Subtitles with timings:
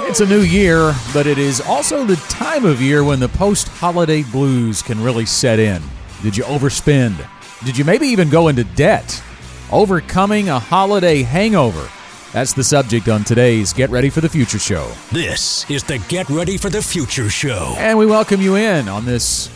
[0.00, 3.68] It's a new year, but it is also the time of year when the post
[3.68, 5.80] holiday blues can really set in.
[6.20, 7.24] Did you overspend?
[7.64, 9.22] Did you maybe even go into debt?
[9.70, 11.88] Overcoming a holiday hangover.
[12.32, 14.90] That's the subject on today's Get Ready for the Future show.
[15.12, 17.74] This is the Get Ready for the Future show.
[17.78, 19.48] And we welcome you in on this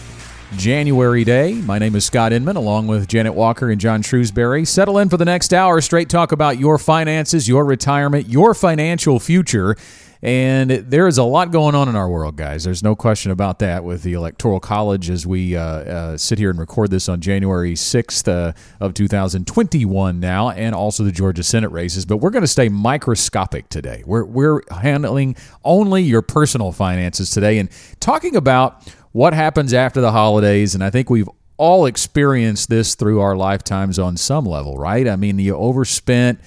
[0.56, 1.55] January day.
[1.55, 4.64] My name is Scott Inman, along with Janet Walker and John Shrewsbury.
[4.64, 5.80] Settle in for the next hour.
[5.80, 9.77] Straight talk about your finances, your retirement, your financial future.
[10.20, 12.64] And there is a lot going on in our world, guys.
[12.64, 16.50] There's no question about that with the Electoral College as we uh, uh, sit here
[16.50, 21.70] and record this on January 6th uh, of 2021 now, and also the Georgia Senate
[21.70, 22.05] races.
[22.05, 24.02] But we're going to stay microscopic today.
[24.05, 27.69] We're, we're handling only your personal finances today and
[28.00, 30.74] talking about what happens after the holidays.
[30.74, 35.06] And I think we've all experienced this through our lifetimes on some level, right?
[35.06, 36.41] I mean, you overspent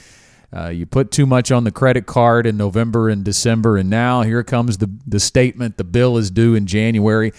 [0.55, 4.21] uh, you put too much on the credit card in November and December, and now
[4.21, 7.31] here comes the the statement: the bill is due in January.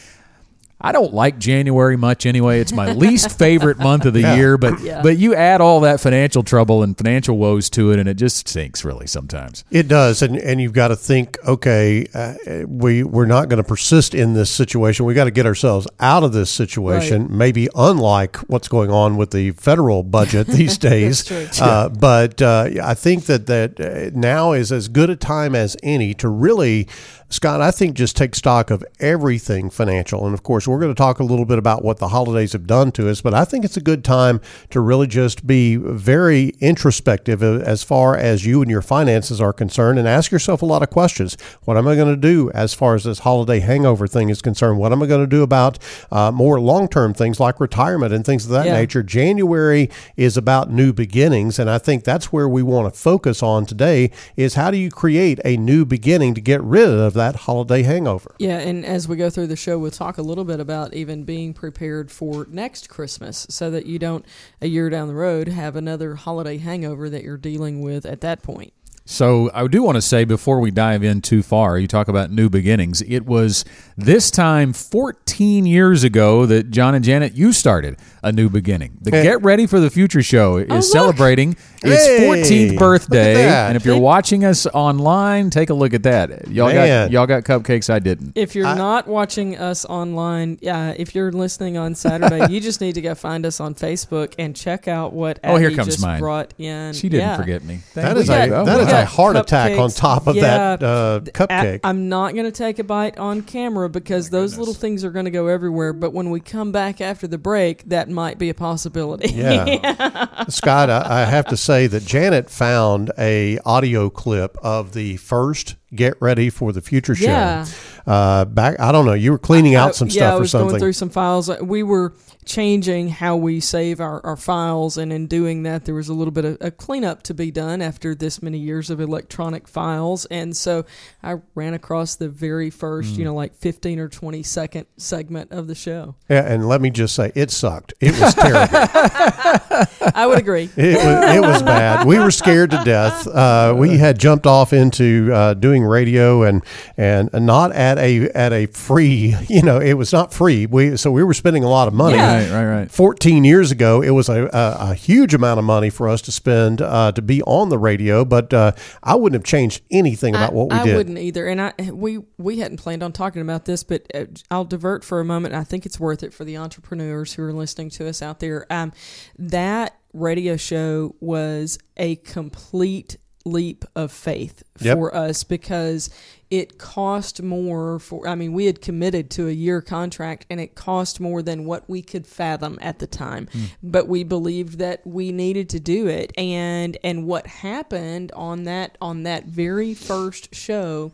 [0.82, 2.58] I don't like January much anyway.
[2.60, 4.34] It's my least favorite month of the yeah.
[4.34, 5.00] year, but yeah.
[5.00, 8.48] but you add all that financial trouble and financial woes to it, and it just
[8.48, 9.64] sinks really sometimes.
[9.70, 12.34] It does, and and you've got to think, okay, uh,
[12.66, 15.06] we we're not going to persist in this situation.
[15.06, 17.22] We got to get ourselves out of this situation.
[17.22, 17.30] Right.
[17.30, 22.94] Maybe unlike what's going on with the federal budget these days, uh, but uh, I
[22.94, 26.88] think that that uh, now is as good a time as any to really
[27.32, 30.26] Scott, I think just take stock of everything financial.
[30.26, 32.66] And of course, we're going to talk a little bit about what the holidays have
[32.66, 34.38] done to us, but I think it's a good time
[34.68, 39.98] to really just be very introspective as far as you and your finances are concerned
[39.98, 41.38] and ask yourself a lot of questions.
[41.64, 44.78] What am I going to do as far as this holiday hangover thing is concerned?
[44.78, 45.78] What am I going to do about
[46.10, 48.74] uh, more long term things like retirement and things of that yeah.
[48.74, 49.02] nature?
[49.02, 49.88] January
[50.18, 51.58] is about new beginnings.
[51.58, 54.90] And I think that's where we want to focus on today is how do you
[54.90, 58.34] create a new beginning to get rid of that that holiday hangover.
[58.38, 61.22] Yeah, and as we go through the show, we'll talk a little bit about even
[61.22, 64.24] being prepared for next Christmas so that you don't,
[64.60, 68.42] a year down the road, have another holiday hangover that you're dealing with at that
[68.42, 68.72] point.
[69.04, 72.30] So I do want to say before we dive in too far, you talk about
[72.30, 73.02] new beginnings.
[73.02, 73.64] It was
[73.96, 78.98] this time 14 years ago that John and Janet you started a new beginning.
[79.00, 79.22] The hey.
[79.24, 83.48] Get Ready for the Future show oh, is oh, celebrating its hey, 14th birthday.
[83.48, 86.48] And if you're watching us online, take a look at that.
[86.48, 87.08] Y'all Man.
[87.08, 88.32] got y'all got cupcakes I didn't.
[88.36, 92.80] If you're I, not watching us online, yeah, if you're listening on Saturday, you just
[92.80, 95.88] need to go find us on Facebook and check out what Oh, Abby here comes
[95.88, 96.20] just mine.
[96.20, 96.92] brought in.
[96.92, 97.36] She didn't yeah.
[97.36, 97.76] forget me.
[97.76, 100.82] Thank that is a, oh, that is a heart attack on top of yeah, that
[100.82, 101.80] uh, cupcake.
[101.82, 104.58] I, I'm not going to take a bite on camera because oh those goodness.
[104.58, 107.88] little things are going to go everywhere, but when we come back after the break,
[107.88, 109.32] that might be a possibility.
[109.32, 109.64] Yeah.
[109.64, 110.44] yeah.
[110.48, 115.76] Scott, I, I, have to say that Janet found a audio clip of the first
[115.94, 117.26] Get Ready for the Future show.
[117.26, 117.66] Yeah.
[118.06, 120.48] Uh, back, I don't know, you were cleaning out some I, stuff yeah, I was
[120.48, 120.68] or something.
[120.70, 121.50] going through some files.
[121.60, 122.14] We were
[122.44, 124.96] changing how we save our, our files.
[124.96, 127.80] And in doing that, there was a little bit of a cleanup to be done
[127.80, 130.24] after this many years of electronic files.
[130.26, 130.84] And so
[131.22, 133.18] I ran across the very first, mm.
[133.18, 136.16] you know, like 15 or 20 second segment of the show.
[136.28, 136.44] Yeah.
[136.52, 137.94] And let me just say, it sucked.
[138.00, 138.68] It was terrible.
[140.14, 140.68] I would agree.
[140.76, 142.06] It was, it was bad.
[142.06, 143.26] We were scared to death.
[143.26, 146.64] Uh, we had jumped off into uh, doing radio and,
[146.96, 150.66] and not at a, at a free, you know, it was not free.
[150.66, 152.16] We, so we were spending a lot of money.
[152.16, 152.31] Yeah.
[152.32, 152.90] Right, right, right.
[152.90, 156.32] 14 years ago, it was a, a, a huge amount of money for us to
[156.32, 158.72] spend uh, to be on the radio, but uh,
[159.02, 160.94] I wouldn't have changed anything about I, what we I did.
[160.94, 161.46] I wouldn't either.
[161.46, 165.20] And I we we hadn't planned on talking about this, but uh, I'll divert for
[165.20, 165.54] a moment.
[165.54, 168.66] I think it's worth it for the entrepreneurs who are listening to us out there.
[168.70, 168.92] Um,
[169.38, 174.96] that radio show was a complete leap of faith yep.
[174.96, 176.10] for us because
[176.50, 180.74] it cost more for i mean we had committed to a year contract and it
[180.74, 183.70] cost more than what we could fathom at the time mm.
[183.82, 188.96] but we believed that we needed to do it and and what happened on that
[189.00, 191.10] on that very first show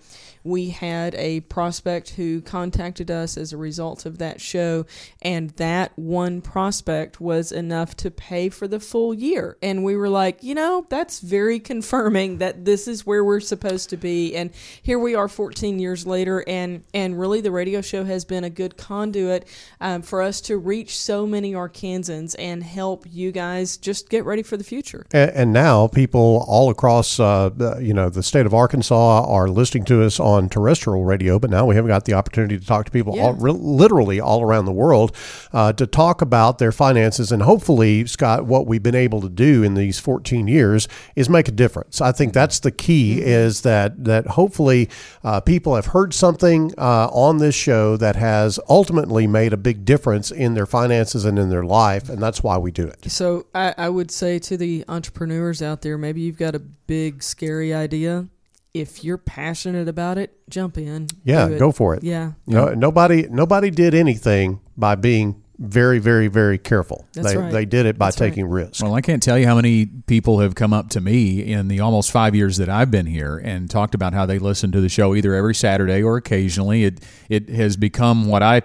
[0.49, 4.87] we had a prospect who contacted us as a result of that show,
[5.20, 9.56] and that one prospect was enough to pay for the full year.
[9.62, 13.91] And we were like, you know, that's very confirming that this is where we're supposed
[13.91, 14.35] to be.
[14.35, 14.50] And
[14.83, 18.45] here we are are 14 years later, and and really the radio show has been
[18.45, 19.47] a good conduit
[19.81, 24.43] um, for us to reach so many Arkansans and help you guys just get ready
[24.43, 25.06] for the future.
[25.12, 29.49] And, and now people all across, uh, the, you know, the state of Arkansas are
[29.49, 31.39] listening to us on terrestrial radio.
[31.39, 33.25] But now we have got the opportunity to talk to people Yeah.
[33.25, 35.15] all, re- literally all around the world
[35.53, 37.33] uh, to talk about their finances.
[37.33, 41.49] And hopefully, Scott, what we've been able to do in these 14 years is make
[41.49, 42.01] a difference.
[42.01, 43.21] I think that's the key.
[43.38, 44.88] Is that that hopefully
[45.23, 49.85] uh, people have heard something uh, on this show that has ultimately made a big
[49.85, 53.11] difference in their finances and in their life, and that's why we do it.
[53.11, 57.23] So I, I would say to the entrepreneurs out there, maybe you've got a big
[57.23, 58.29] scary idea.
[58.75, 61.08] If you're passionate about it, jump in.
[61.25, 62.05] Yeah, go for it.
[62.05, 62.32] Yeah.
[62.46, 67.05] No, nobody nobody did anything by being very very very careful.
[67.14, 67.52] That's they right.
[67.52, 68.28] they did it by That's right.
[68.28, 68.81] taking risks.
[68.82, 71.81] Well, I can't tell you how many people have come up to me in the
[71.81, 74.88] almost five years that I've been here and talked about how they listen to the
[74.88, 76.84] show either every Saturday or occasionally.
[76.84, 78.62] It it has become what I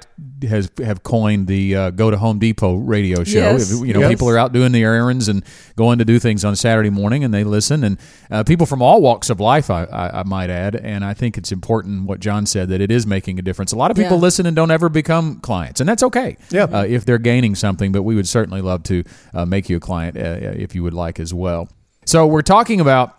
[0.48, 3.40] has have coined the uh, go to Home Depot radio show.
[3.40, 3.72] Yes.
[3.72, 4.10] If, you know, Yes.
[4.10, 5.44] people are out doing their errands and
[5.76, 7.84] going to do things on Saturday morning, and they listen.
[7.84, 7.98] And
[8.30, 10.76] uh, people from all walks of life, I, I, I might add.
[10.76, 13.72] And I think it's important what John said that it is making a difference.
[13.72, 14.22] A lot of people Yeah.
[14.24, 16.38] listen and don't ever become clients, and that's okay.
[16.52, 16.64] Yeah.
[16.66, 19.04] Uh, if they're gaining something, but we would certainly love to
[19.34, 21.70] uh, make you a client uh, if you would like as well.
[22.06, 23.18] So we're talking about,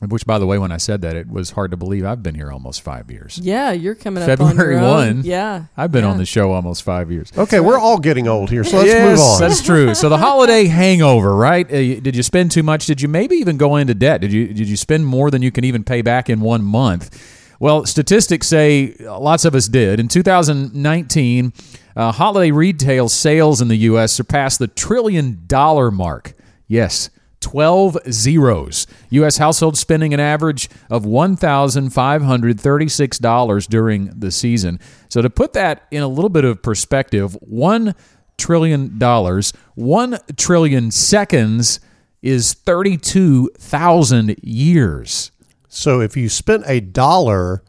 [0.00, 2.34] which by the way, when I said that, it was hard to believe I've been
[2.34, 3.38] here almost five years.
[3.38, 5.22] Yeah, you're coming up February on your 1.
[5.24, 5.66] Yeah.
[5.76, 6.10] I've been yeah.
[6.10, 7.30] on the show almost five years.
[7.36, 9.40] Okay, we're all getting old here, so let's yes, move on.
[9.40, 9.94] that's true.
[9.94, 11.66] So the holiday hangover, right?
[11.66, 12.86] Uh, did you spend too much?
[12.86, 14.20] Did you maybe even go into debt?
[14.20, 17.40] Did you did you spend more than you can even pay back in one month?
[17.62, 20.00] Well, statistics say lots of us did.
[20.00, 21.52] In 2019,
[21.94, 24.12] uh, holiday retail sales in the U.S.
[24.12, 26.32] surpassed the trillion dollar mark.
[26.66, 27.08] Yes.
[27.38, 28.88] 12 zeros.
[29.10, 29.36] U.S.
[29.36, 34.80] household spending an average of $1,536 during the season.
[35.08, 37.94] So, to put that in a little bit of perspective, $1
[38.38, 41.78] trillion, 1 trillion seconds
[42.22, 45.31] is 32,000 years.
[45.74, 47.62] So if you spent a dollar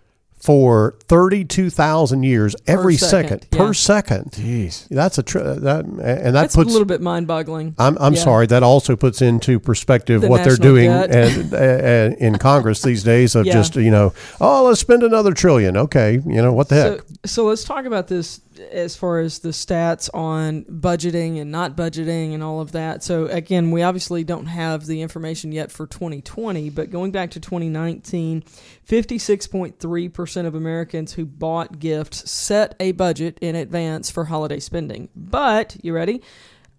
[0.44, 3.72] for thirty-two thousand years every second, per yeah.
[3.72, 4.90] second, Jeez.
[4.90, 6.69] that's a tr- uh, that and that That's puts.
[6.69, 7.75] a little bit mind-boggling.
[7.80, 8.24] I'm, I'm Yeah.
[8.24, 8.48] sorry.
[8.48, 11.16] That also puts into perspective The what they're doing debt.
[11.16, 13.54] and, uh, and in Congress these days of Yeah.
[13.54, 14.12] just you know
[14.42, 15.78] oh let's spend another trillion.
[15.78, 17.00] Okay, you know what the heck.
[17.00, 18.42] So, so let's talk about this
[18.72, 23.01] as far as the stats on budgeting and not budgeting and all of that.
[23.01, 27.40] So again, we obviously don't have the information yet for 2020, but going back to
[27.40, 28.44] 2019,
[28.88, 35.09] 56.3% of Americans who bought gifts set a budget in advance for holiday spending.
[35.15, 36.21] But, you ready?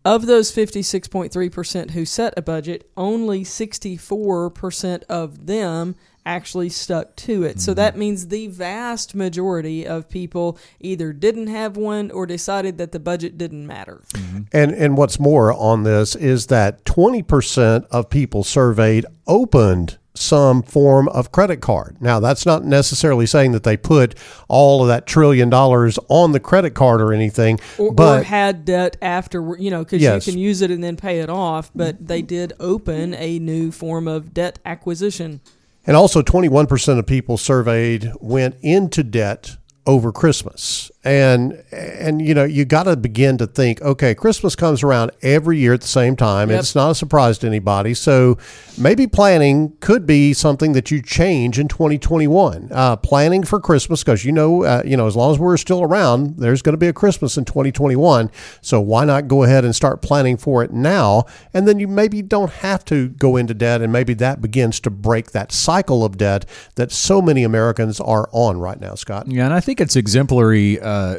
[0.05, 5.97] Of those 56.3% who set a budget, only 64% of them
[6.27, 7.61] actually stuck to it.
[7.61, 7.77] So hmm.
[7.77, 13.01] that means the vast majority of people either didn't have one or decided that the
[13.01, 14.03] budget didn't matter.
[14.13, 14.43] Mm-hmm.
[14.53, 21.09] And and what's more on this is that 20% of people surveyed opened some form
[21.09, 21.97] of credit card.
[22.01, 24.15] Now, that's not necessarily saying that they put
[24.49, 28.65] all of that trillion dollars on the credit card or anything, Or, but or had
[28.65, 30.27] debt after, you know, because Yes.
[30.27, 33.73] you can use it and then pay it off, but they did open a new
[33.73, 35.41] form of debt acquisition.
[35.87, 40.91] and also 21% of people surveyed went into debt over Christmas.
[41.05, 45.59] And and you know, you got to begin to think, okay, Christmas comes around every
[45.59, 46.49] year at the same time.
[46.49, 46.59] Yep.
[46.61, 47.93] It's not a surprise to anybody.
[47.93, 48.39] So
[48.79, 52.69] maybe planning could be something that you change in 2021.
[52.71, 55.83] Uh, planning for Christmas because you know, uh, you know, as long as we're still
[55.83, 58.31] around, there's going to be a Christmas in 2021.
[58.63, 61.25] So why not go ahead and start planning for it now?
[61.53, 64.91] And then you maybe don't have to go into debt, and maybe that begins to
[64.91, 69.27] break that cycle of debt that so many Americans are on right now, Scott.
[69.29, 71.19] Yeah, and I think it's exemplary uh,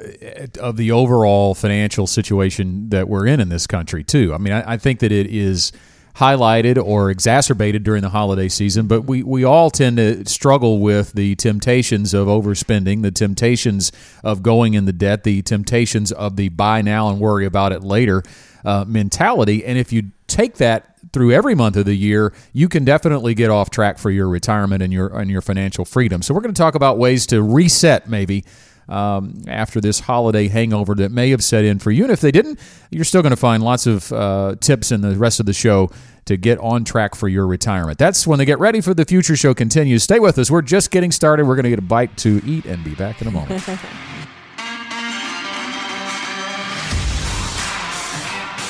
[0.60, 4.34] of the overall financial situation that we're in in this country too.
[4.34, 5.72] I mean, I, I think that it is
[6.16, 11.12] highlighted or exacerbated during the holiday season, but we, we all tend to struggle with
[11.12, 13.92] the temptations of overspending, the temptations
[14.24, 17.84] of going in the debt, the temptations of the buy now and worry about it
[17.84, 18.24] later
[18.64, 19.66] uh, mentality.
[19.66, 23.50] And if you take that through every month of the year, you can definitely get
[23.50, 26.22] off track for your retirement and your and your financial freedom.
[26.22, 28.44] So we're going to talk about ways to reset maybe
[28.90, 32.04] um, after this holiday hangover that may have set in for you.
[32.04, 32.60] And if they didn't,
[32.92, 35.90] you're still going to find lots of uh, tips in the rest of the show
[36.26, 37.98] to get on track for your retirement.
[37.98, 40.04] That's when they get ready for the future show continues.
[40.04, 40.52] Stay with us.
[40.52, 41.46] We're just getting started.
[41.46, 43.66] We're going to get a bite to eat and be back in a moment.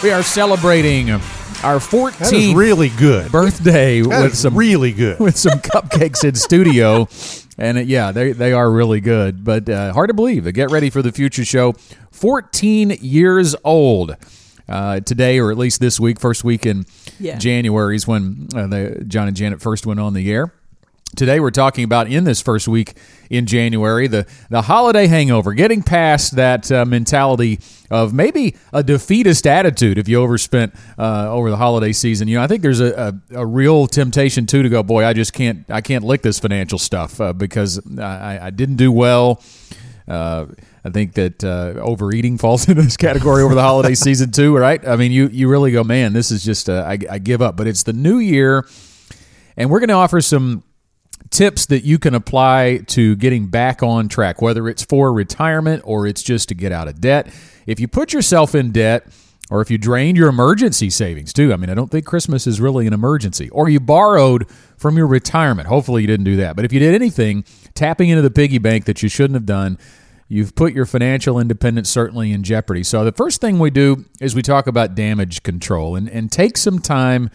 [0.04, 1.20] we are celebrating
[1.66, 3.32] our That is really good.
[3.32, 5.20] birthday That with is some really good.
[5.20, 7.08] with some cupcakes in studio.
[7.58, 10.44] And uh, yeah, they they are really good, but uh, hard to believe.
[10.44, 11.74] The Get Ready for the Future show,
[12.12, 14.16] 14 years old.
[14.68, 16.86] Uh, today, or at least this week, first week in
[17.20, 17.38] Yeah.
[17.38, 20.52] January is when uh, the John and Janet first went on the air.
[21.14, 22.94] Today, we're talking about in this first week
[23.30, 27.60] in January the the holiday hangover, getting past that uh, mentality
[27.90, 32.28] of maybe a defeatist attitude if you overspent uh, over the holiday season.
[32.28, 35.14] You know, I think there's a, a, a real temptation too to go, boy, I
[35.14, 39.42] just can't I can't lick this financial stuff uh, because I, I didn't do well.
[40.10, 40.48] Uh,
[40.84, 44.86] I think that uh, overeating falls into this category over the holiday season too, right?
[44.86, 47.56] I mean, you you really go, man, this is just uh, I, I give up.
[47.56, 48.68] But it's the new year,
[49.56, 50.64] and we're going to offer some
[51.36, 56.08] tips that you can apply to getting back on track, whether it's for retirement or
[56.08, 57.28] it's just to get out of debt.
[57.68, 59.06] If you put yourself in debt,
[59.52, 62.62] or if you drained your emergency savings too, I mean, I don't think Christmas is
[62.62, 65.68] really an emergency, or you borrowed from your retirement.
[65.68, 66.56] Hopefully, you didn't do that.
[66.56, 67.44] But if you did anything,
[67.76, 69.78] tapping into the piggy bank that you shouldn't have done,
[70.28, 72.82] you've put your financial independence certainly in jeopardy.
[72.82, 76.58] So, the first thing we do is we talk about damage control and, and take
[76.58, 77.30] some time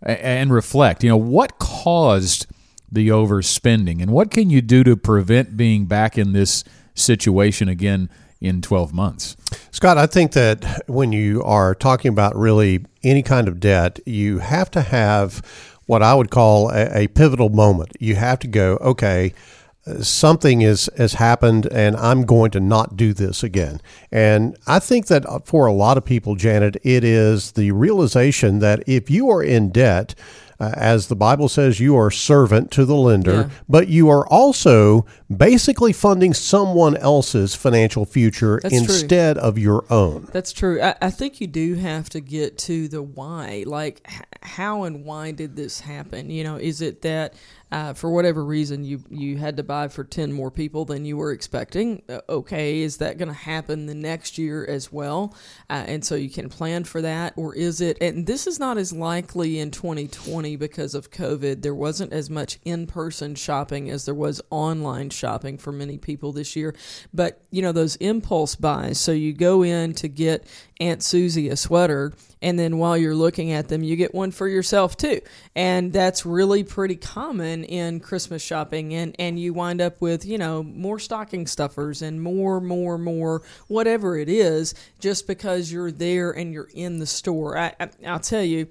[0.00, 1.04] and reflect.
[1.04, 2.46] You know, what caused
[2.92, 6.62] the overspending and what can you do to prevent being back in this
[6.94, 9.36] situation again in 12 months?
[9.70, 14.38] Scott, I think that when you are talking about really any kind of debt, you
[14.38, 15.42] have to have
[15.86, 17.92] what I would call a, a pivotal moment.
[17.98, 19.32] You have to go, okay,
[20.00, 23.80] something is has happened and I'm going to not do this again.
[24.10, 28.82] And I think that for a lot of people, Janet, it is the realization that
[28.86, 30.14] if you are in debt,
[30.62, 33.48] Uh, as the Bible says, you are servant to the lender, Yeah.
[33.68, 35.04] but you are also
[35.36, 38.82] basically funding someone else's financial future That's true.
[38.82, 40.28] instead of your own.
[40.32, 40.80] That's true.
[40.80, 43.64] I, I think you do have to get to the why.
[43.66, 46.30] Like, h- how and why did this happen?
[46.30, 47.34] You know, is it that
[47.70, 51.16] uh, for whatever reason you you had to buy for ten more people than you
[51.16, 52.02] were expecting?
[52.08, 55.34] Uh, okay, is that going to happen the next year as well?
[55.70, 57.96] Uh, and so you can plan for that, or is it?
[58.00, 61.62] And this is not as likely in 2020 because of COVID.
[61.62, 65.21] There wasn't as much in person shopping as there was online shopping
[65.58, 66.74] for many people this year.
[67.12, 68.98] But you know those impulse buys.
[68.98, 70.46] So you go in to get
[70.80, 72.12] Aunt Susie a sweater,
[72.42, 75.20] and then while you're looking at them, you get one for yourself too.
[75.54, 78.92] And that's really pretty common in Christmas shopping.
[78.94, 83.42] And, and you wind up with, you know, more stocking stuffers and more, more, more,
[83.68, 87.56] whatever it is, just because you're there and you're in the store.
[87.56, 88.66] I, I, I'll tell you,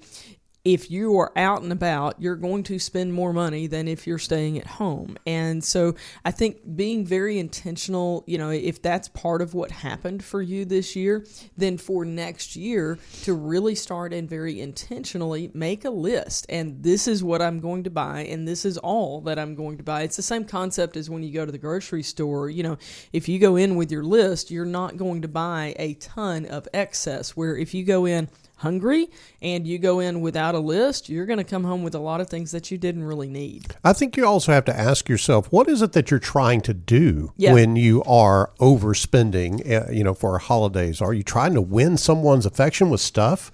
[0.64, 4.18] if you are out and about, you're going to spend more money than if you're
[4.18, 5.16] staying at home.
[5.26, 10.22] And so I think being very intentional, you know, if that's part of what happened
[10.22, 11.26] for you this year,
[11.56, 16.46] then for next year to really start and very intentionally make a list.
[16.48, 19.78] And this is what I'm going to buy, and this is all that I'm going
[19.78, 20.02] to buy.
[20.02, 22.48] It's the same concept as when you go to the grocery store.
[22.48, 22.78] You know,
[23.12, 26.68] if you go in with your list, you're not going to buy a ton of
[26.72, 27.36] excess.
[27.36, 28.28] Where if you go in,
[28.62, 29.08] hungry
[29.40, 32.20] and you go in without a list, you're going to come home with a lot
[32.20, 33.74] of things that you didn't really need.
[33.84, 36.74] I think you also have to ask yourself, what is it that you're trying to
[36.74, 37.52] do Yeah.
[37.52, 41.00] when you are overspending, uh, you know, for holidays?
[41.00, 43.52] Are you trying to win someone's affection with stuff?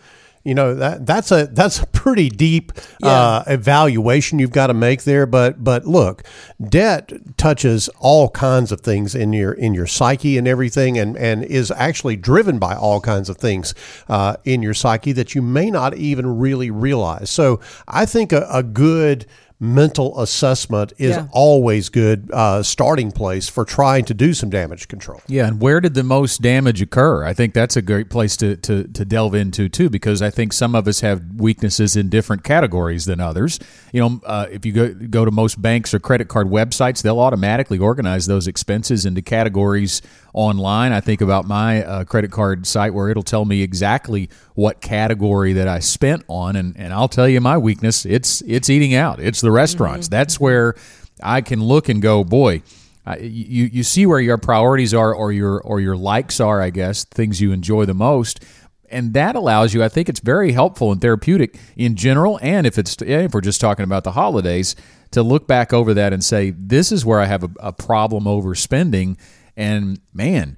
[0.49, 5.03] You know that that's a that's a pretty deep uh, evaluation you've got to make
[5.03, 5.27] there.
[5.27, 6.25] But but look,
[6.59, 11.45] debt touches all kinds of things in your in your psyche and everything, and and
[11.45, 13.75] is actually driven by all kinds of things
[14.09, 17.29] uh, in your psyche that you may not even really realize.
[17.29, 19.27] So I think a, a good
[19.61, 21.27] mental assessment is Yeah.
[21.33, 25.21] always good uh, starting place for trying to do some damage control.
[25.27, 27.25] Yeah, and where did the most damage occur?
[27.25, 30.53] I think that's a great place to, to, to delve into too, because I think
[30.53, 33.59] some of us have weaknesses in different categories than others.
[33.93, 37.19] You know, uh, if you go go to most banks or credit card websites, they'll
[37.21, 40.03] automatically organize those expenses into categories
[40.39, 40.93] online.
[40.93, 45.53] I think about my uh, credit card site where it'll tell me exactly what category
[45.55, 48.07] that I spent on, and, and I'll tell you my weakness.
[48.07, 49.19] It's it's eating out.
[49.19, 50.07] It's the restaurants.
[50.07, 50.77] That's where
[51.25, 52.63] I can look and go, boy.
[53.05, 56.71] Uh, you you see where your priorities are or your or your likes are, I
[56.71, 58.45] guess, things you enjoy the most.
[58.91, 62.79] And that allows you, I think it's very helpful and therapeutic in general, and if
[62.79, 64.77] it's if we're just talking about the holidays,
[65.11, 68.25] to look back over that and say, this is where I have a, a problem
[68.25, 69.19] overspending.
[69.59, 70.57] And man,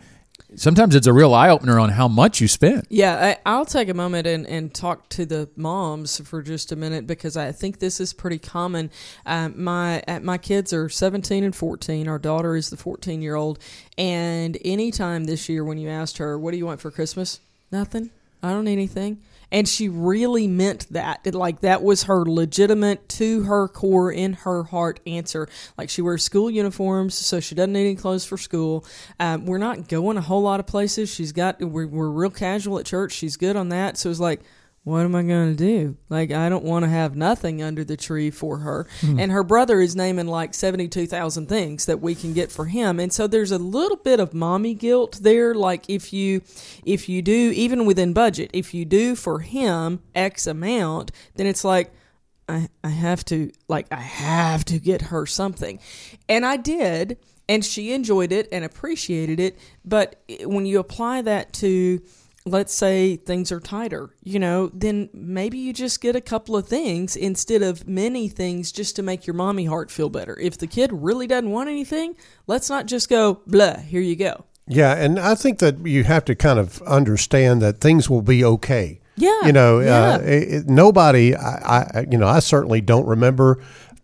[0.57, 2.87] sometimes it's a real eye opener on how much you spent.
[2.90, 6.76] Yeah, I, I'll take a moment and, and talk to the moms for just a
[6.76, 8.90] minute because I think this is pretty common.
[9.25, 12.09] Um, my uh, my kids are 17 and 14.
[12.09, 13.59] Our daughter is the 14 year old,
[13.97, 17.40] and anytime this year when you asked her, "What do you want for Christmas?"
[17.73, 18.11] Nothing.
[18.42, 19.20] I don't need anything.
[19.52, 21.20] And she really meant that.
[21.25, 25.49] It, like that was her legitimate to her core in her heart answer.
[25.76, 28.85] Like she wears school uniforms, so she doesn't need any clothes for school.
[29.18, 31.12] Um, we're not going a whole lot of places.
[31.12, 33.12] She's got we're, we're real casual at church.
[33.12, 33.99] She's good on that.
[33.99, 34.40] So it's like
[34.82, 35.96] what am I going to do?
[36.08, 38.87] Like, I don't want to have nothing under the tree for her.
[39.00, 39.20] Hmm.
[39.20, 42.99] And her brother is naming like 72,000 things that we can get for him.
[42.99, 45.54] And so there's a little bit of mommy guilt there.
[45.54, 46.40] Like, if you,
[46.84, 51.64] if you do, even within budget, if you do for him X amount, then it's
[51.64, 51.92] like,
[52.49, 55.78] I, I have to, like, I have to get her something.
[56.26, 57.18] And I did.
[57.50, 59.58] And she enjoyed it and appreciated it.
[59.84, 62.00] But when you apply that to,
[62.50, 66.69] let's say things are tighter, you know, then maybe you just get a couple of
[66.69, 70.38] things instead of many things just to make your mommy heart feel better.
[70.40, 72.16] If the kid really doesn't want anything,
[72.47, 74.45] let's not just go, blah, here you go.
[74.66, 78.45] Yeah, and I think that you have to kind of understand that things will be
[78.45, 79.00] okay.
[79.16, 80.14] Yeah, you know, yeah.
[80.14, 81.35] Uh, it, nobody.
[81.35, 83.61] I, I, you know, I certainly don't remember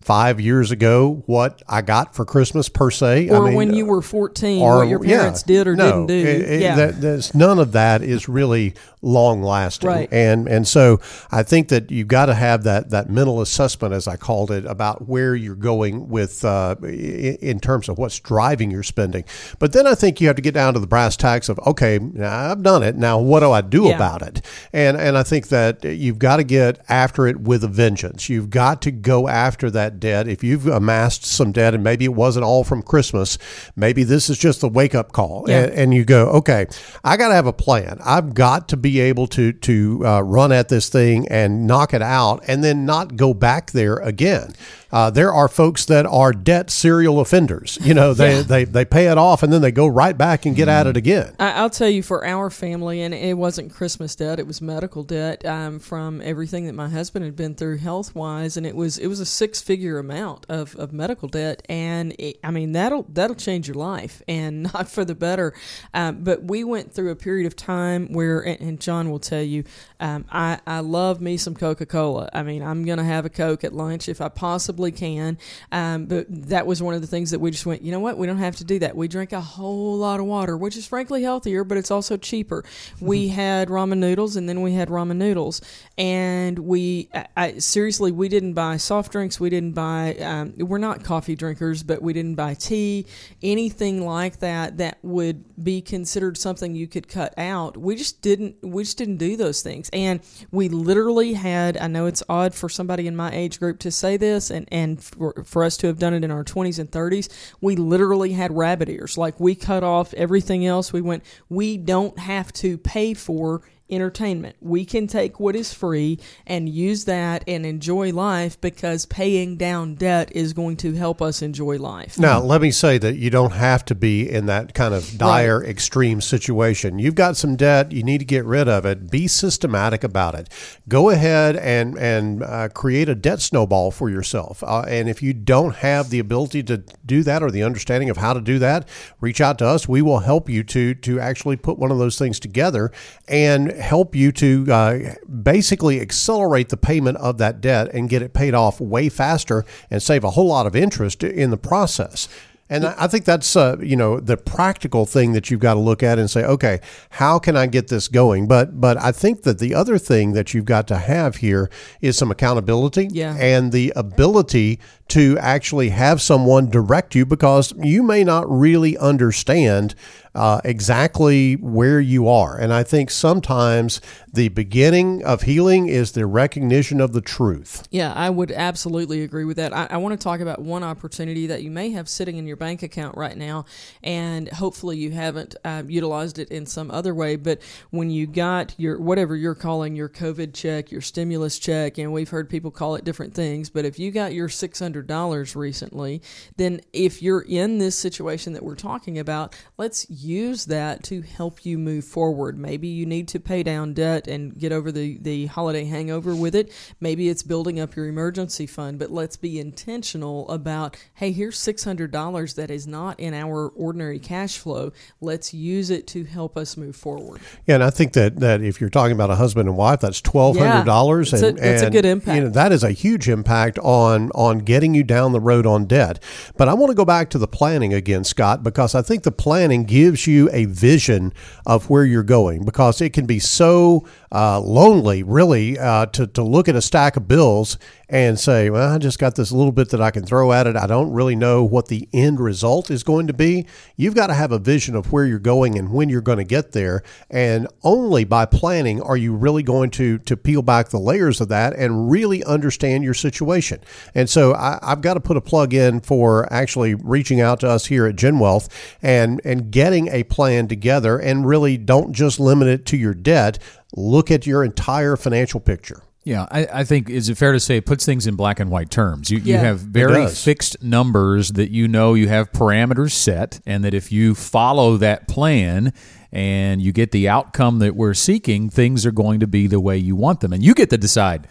[0.07, 3.29] five years ago what I got for Christmas per se.
[3.29, 6.07] Or I mean, when you were 14, or, what your parents yeah, did or no,
[6.07, 6.29] didn't do.
[6.53, 6.75] It, yeah.
[6.75, 9.87] That, none of that is really long lasting.
[9.87, 10.09] Right.
[10.11, 10.99] And and so
[11.31, 14.65] I think that you've got to have that that mental assessment, as I called it,
[14.65, 19.23] about where you're going with uh, in terms of what's driving your spending.
[19.59, 21.99] But then I think you have to get down to the brass tacks of okay,
[22.21, 22.95] I've done it.
[22.95, 23.95] Now what do I do Yeah.
[23.95, 24.41] about it?
[24.73, 28.29] And and I think that you've got to get after it with a vengeance.
[28.29, 30.27] You've got to go after that debt.
[30.27, 33.37] If you've amassed some debt and maybe it wasn't all from Christmas,
[33.75, 35.45] maybe this is just a wake up call.
[35.47, 35.63] Yeah.
[35.65, 36.65] And, and you go, okay,
[37.03, 37.99] I got to have a plan.
[38.03, 42.01] I've got to be able to to uh, run at this thing and knock it
[42.01, 44.53] out, and then not go back there again.
[44.89, 47.77] Uh, there are folks that are debt serial offenders.
[47.81, 48.41] You know, they, Yeah.
[48.43, 50.95] they they pay it off and then they go right back and get at it
[50.95, 51.35] again.
[51.39, 55.03] I, I'll tell you, for our family, and it wasn't Christmas debt; it was medical
[55.03, 58.97] debt um, from everything that my husband had been through health wise, and it was
[58.97, 63.05] it was a six figure amount of, of medical debt, and it, I mean that'll
[63.09, 65.53] that'll change your life, and not for the better.
[65.93, 69.41] Um, but we went through a period of time where, and, and John will tell
[69.41, 69.63] you,
[69.99, 72.29] um, I I love me some Coca Cola.
[72.33, 75.37] I mean, I'm gonna have a Coke at lunch if I possibly can.
[75.71, 78.17] Um, but that was one of the things that we just went, you know what?
[78.17, 78.95] We don't have to do that.
[78.95, 82.63] We drink a whole lot of water, which is frankly healthier, but it's also cheaper.
[82.99, 85.61] We had ramen noodles and then we had ramen noodles.
[85.97, 89.39] And we, I, I, seriously, we didn't buy soft drinks.
[89.39, 93.05] We didn't buy, um, we're not coffee drinkers, but we didn't buy tea,
[93.41, 97.77] anything like that that would be considered something you could cut out.
[97.77, 99.89] We just didn't, we just didn't do those things.
[99.93, 103.91] And we literally had, I know it's odd for somebody in my age group to
[103.91, 106.89] say this and, and for, for us to have done it in our 20s and
[106.89, 107.29] 30s,
[107.61, 109.17] we literally had rabbit ears.
[109.17, 110.93] Like we cut off everything else.
[110.93, 114.55] We went, we don't have to pay for entertainment.
[114.61, 119.95] We can take what is free and use that and enjoy life because paying down
[119.95, 122.19] debt is going to help us enjoy life.
[122.19, 125.63] Now, let me say that you don't have to be in that kind of dire,
[125.63, 126.99] extreme situation.
[126.99, 129.09] You've got some debt, you need to get rid of it.
[129.09, 130.49] Be systematic about it.
[130.87, 134.63] Go ahead and and uh, create a debt snowball for yourself.
[134.63, 138.17] Uh, and if you don't have the ability to do that or the understanding of
[138.17, 138.87] how to do that,
[139.21, 139.87] reach out to us.
[139.87, 142.91] We will help you to to actually put one of those things together
[143.27, 144.99] and help you to uh,
[145.43, 150.01] basically accelerate the payment of that debt and get it paid off way faster and
[150.01, 152.27] save a whole lot of interest in the process.
[152.69, 156.03] And I think that's uh, you know the practical thing that you've got to look
[156.03, 158.45] at and say, okay, how can I get this going?
[158.45, 161.69] But but I think that the other thing that you've got to have here
[162.01, 163.37] is some accountability Yeah.
[163.39, 169.95] and the ability to actually have someone direct you because you may not really understand
[170.37, 172.55] uh, exactly where you are.
[172.55, 173.99] And I think sometimes
[174.31, 177.87] the beginning of healing is the recognition of the truth.
[177.89, 179.73] Yeah, I would absolutely agree with that.
[179.75, 182.55] I, I want to talk about one opportunity that you may have sitting in your
[182.55, 183.65] bank account right now,
[184.03, 187.35] and hopefully you haven't uh, utilized it in some other way.
[187.35, 192.13] But when you got your whatever you're calling your COVID check, your stimulus check, and
[192.13, 196.21] we've heard people call it different things, but if you got your six dollars recently,
[196.55, 201.65] then if you're in this situation that we're talking about, let's use that to help
[201.65, 202.57] you move forward.
[202.57, 206.55] Maybe you need to pay down debt and get over the, the holiday hangover with
[206.55, 206.71] it.
[206.99, 212.55] Maybe it's building up your emergency fund, but let's be intentional about hey, here's $600
[212.55, 214.91] that is not in our ordinary cash flow.
[215.21, 217.41] Let's use it to help us move forward.
[217.65, 220.21] Yeah, and I think that, that if you're talking about a husband and wife, that's
[220.21, 222.35] twelve hundred dollars, Yeah, and it's a- that's a good impact.
[222.35, 225.85] You know, that is a huge impact on on getting you down the road on
[225.85, 226.21] debt.
[226.57, 229.31] But I want to go back to the planning again, Scott, because I think the
[229.31, 231.33] planning gives you a vision
[231.65, 236.43] of where you're going because it can be so uh, lonely, really, uh, to, to
[236.43, 237.77] look at a stack of bills
[238.09, 240.77] and say, well, I just got this little bit that I can throw at it.
[240.77, 243.65] I don't really know what the end result is going to be.
[243.97, 246.45] You've got to have a vision of where you're going and when you're going to
[246.45, 247.03] get there.
[247.29, 251.49] And only by planning are you really going to, to peel back the layers of
[251.49, 253.81] that and really understand your situation.
[254.15, 257.69] And so I, have got to put a plug in for actually reaching out to
[257.69, 258.69] us here at GenWealth
[259.01, 263.59] and, and getting a plan together and really don't just limit it to your debt.
[263.95, 266.03] Look at your entire financial picture.
[266.27, 268.69] Yeah, I, I, think is it fair to say it puts things in black and
[268.69, 269.31] white terms.
[269.31, 273.81] You, yeah, you have very fixed numbers that you know you have parameters set, and
[273.85, 275.93] that if you follow that plan
[276.33, 279.97] and you get the outcome that we're seeking, things are going to be the way
[279.97, 281.47] you want them, and you get to decide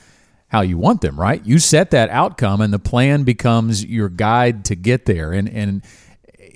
[0.49, 1.19] how you want them.
[1.19, 1.43] Right?
[1.47, 5.33] You set that outcome, and the plan becomes your guide to get there.
[5.33, 5.83] And and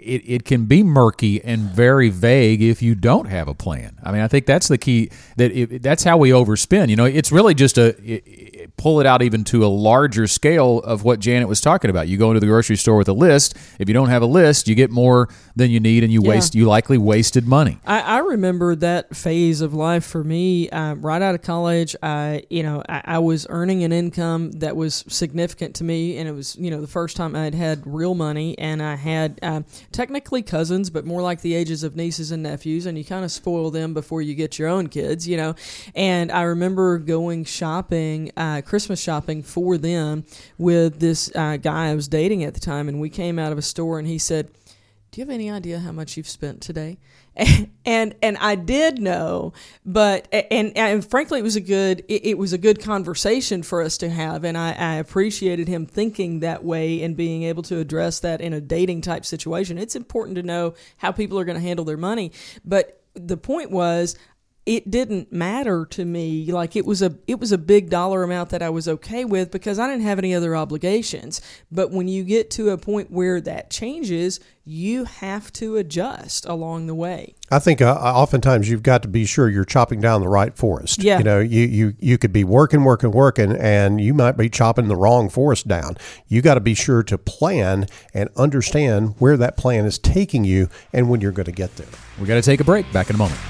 [0.00, 3.98] it, it can be murky and very vague if you don't have a plan.
[4.02, 5.10] I mean, I think that's the key.
[5.36, 6.88] That that's how we overspend.
[6.88, 7.94] You know, it's really just a
[8.76, 12.08] pull it out even to a larger scale of what Janet was talking about.
[12.08, 13.56] You go into the grocery store with a list.
[13.78, 16.30] If you don't have a list, you get more than you need, and you yeah.
[16.30, 16.54] waste.
[16.54, 17.78] You likely wasted money.
[17.86, 20.70] I, I, remember that phase of life for me.
[20.70, 24.76] Uh, right out of college, I you know I, I was earning an income that
[24.76, 28.14] was significant to me, and it was you know the first time I'd had real
[28.14, 29.38] money, and I had.
[29.42, 33.24] Uh, technically cousins, but more like the ages of nieces and nephews, and you kind
[33.24, 35.54] of spoil them before you get your own kids, you know.
[35.94, 40.24] And I remember going shopping, uh, Christmas shopping for them
[40.58, 43.58] with this uh, guy I was dating at the time, and we came out of
[43.58, 44.50] a store, and he said,
[45.10, 46.98] "Do you have any idea how much you've spent today?"
[47.86, 49.52] and and I did know,
[49.86, 53.82] but and, and frankly, it was a good it, it, was a good conversation for
[53.82, 57.78] us to have, and I, I appreciated him thinking that way and being able to
[57.78, 59.78] address that in a dating type situation.
[59.78, 62.32] It's important to know how people are going to handle their money,
[62.64, 64.16] but the point was
[64.70, 66.52] it didn't matter to me.
[66.52, 69.50] Like it was a it was a big dollar amount that I was okay with
[69.50, 71.40] because I didn't have any other obligations.
[71.72, 76.86] But when you get to a point where that changes you have to adjust along
[76.86, 77.34] the way.
[77.50, 81.02] I think uh, oftentimes you've got to be sure you're chopping down the right forest.
[81.02, 81.18] Yeah.
[81.18, 84.86] You know you you you could be working working working and you might be chopping
[84.86, 85.96] the wrong forest down.
[86.28, 90.68] You got to be sure to plan and understand where that plan is taking you
[90.92, 91.88] and when you're going to get there.
[92.20, 92.92] We got to take a break.
[92.92, 93.40] Back in a moment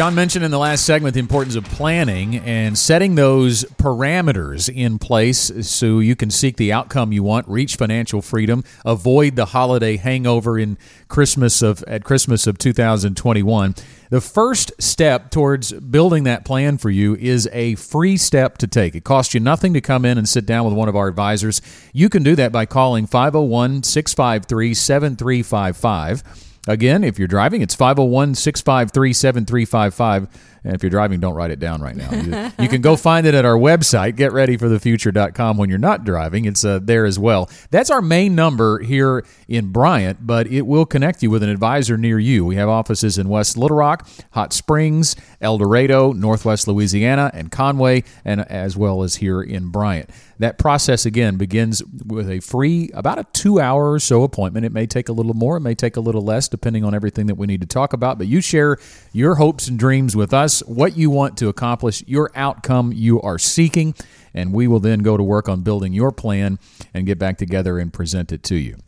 [0.00, 4.98] John mentioned in the last segment the importance of planning and setting those parameters in
[4.98, 9.98] place so you can seek the outcome you want, reach financial freedom, avoid the holiday
[9.98, 13.74] hangover in Christmas of at Christmas of 2021.
[14.08, 18.94] The first step towards building that plan for you is a free step to take.
[18.94, 21.60] It costs you nothing to come in and sit down with one of our advisors.
[21.92, 28.34] You can do that by calling 501 653 7355 Again, if you're driving, it's 501
[28.34, 30.28] 653 7355.
[30.62, 32.10] And if you're driving, don't write it down right now.
[32.12, 36.44] You, you, can go find it at our website, getreadyforthefuture.com, when you're not driving.
[36.44, 37.48] It's uh, there as well.
[37.70, 41.96] That's our main number here in Bryant, but it will connect you with an advisor
[41.96, 42.44] near you.
[42.44, 48.04] We have offices in West Little Rock, Hot Springs, El Dorado, Northwest Louisiana, and Conway,
[48.22, 50.10] and as well as here in Bryant.
[50.40, 54.64] That process again begins with a free, about a two hour or so appointment.
[54.64, 57.26] It may take a little more, it may take a little less, depending on everything
[57.26, 58.16] that we need to talk about.
[58.16, 58.78] But you share
[59.12, 63.38] your hopes and dreams with us, what you want to accomplish, your outcome you are
[63.38, 63.94] seeking,
[64.32, 66.58] and we will then go to work on building your plan
[66.94, 68.78] and get back together and present it to you.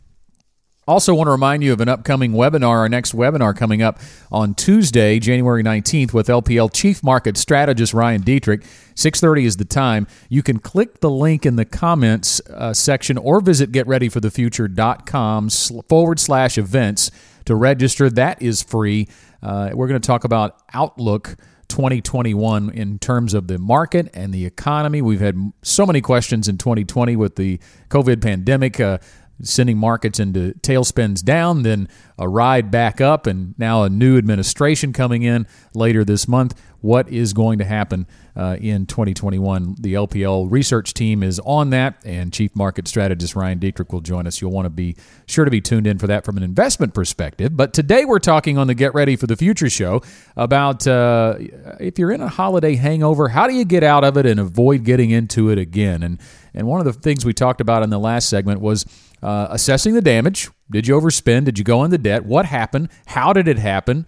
[0.85, 2.67] Also, want to remind you of an upcoming webinar.
[2.67, 3.99] Our next webinar coming up
[4.31, 8.65] on Tuesday, January 19th, with LPL Chief Market Strategist Ryan Detrick.
[8.95, 10.07] 6:30 is the time.
[10.27, 15.49] You can click the link in the comments uh, section or visit getreadyforthefuture.com
[15.87, 17.11] forward slash events
[17.45, 18.09] to register.
[18.09, 19.07] That is free.
[19.41, 21.37] Uh, we're going to talk about Outlook.
[21.69, 25.01] 2021 in terms of the market and the economy.
[25.01, 28.79] We've had so many questions in 2020 with the COVID pandemic.
[28.79, 28.99] Uh,
[29.43, 34.93] sending markets into tailspins down, then a ride back up, and now a new administration
[34.93, 36.59] coming in later this month.
[36.83, 39.77] What is going to happen uh, in 2021?
[39.79, 44.27] The LPL research team is on that, and Chief Market Strategist Ryan Detrick will join
[44.27, 44.41] us.
[44.41, 47.55] You'll want to be sure to be tuned in for that from an investment perspective.
[47.55, 50.01] But today we're talking on the Get Ready for the Future show
[50.35, 51.37] about uh,
[51.79, 54.83] if you're in a holiday hangover, how do you get out of it and avoid
[54.83, 56.03] getting into it again?
[56.03, 56.19] And
[56.53, 58.85] and one of the things we talked about in the last segment was
[59.21, 60.49] uh, assessing the damage.
[60.69, 61.45] Did you overspend?
[61.45, 62.25] Did you go into debt?
[62.25, 62.89] What happened?
[63.05, 64.05] How did it happen?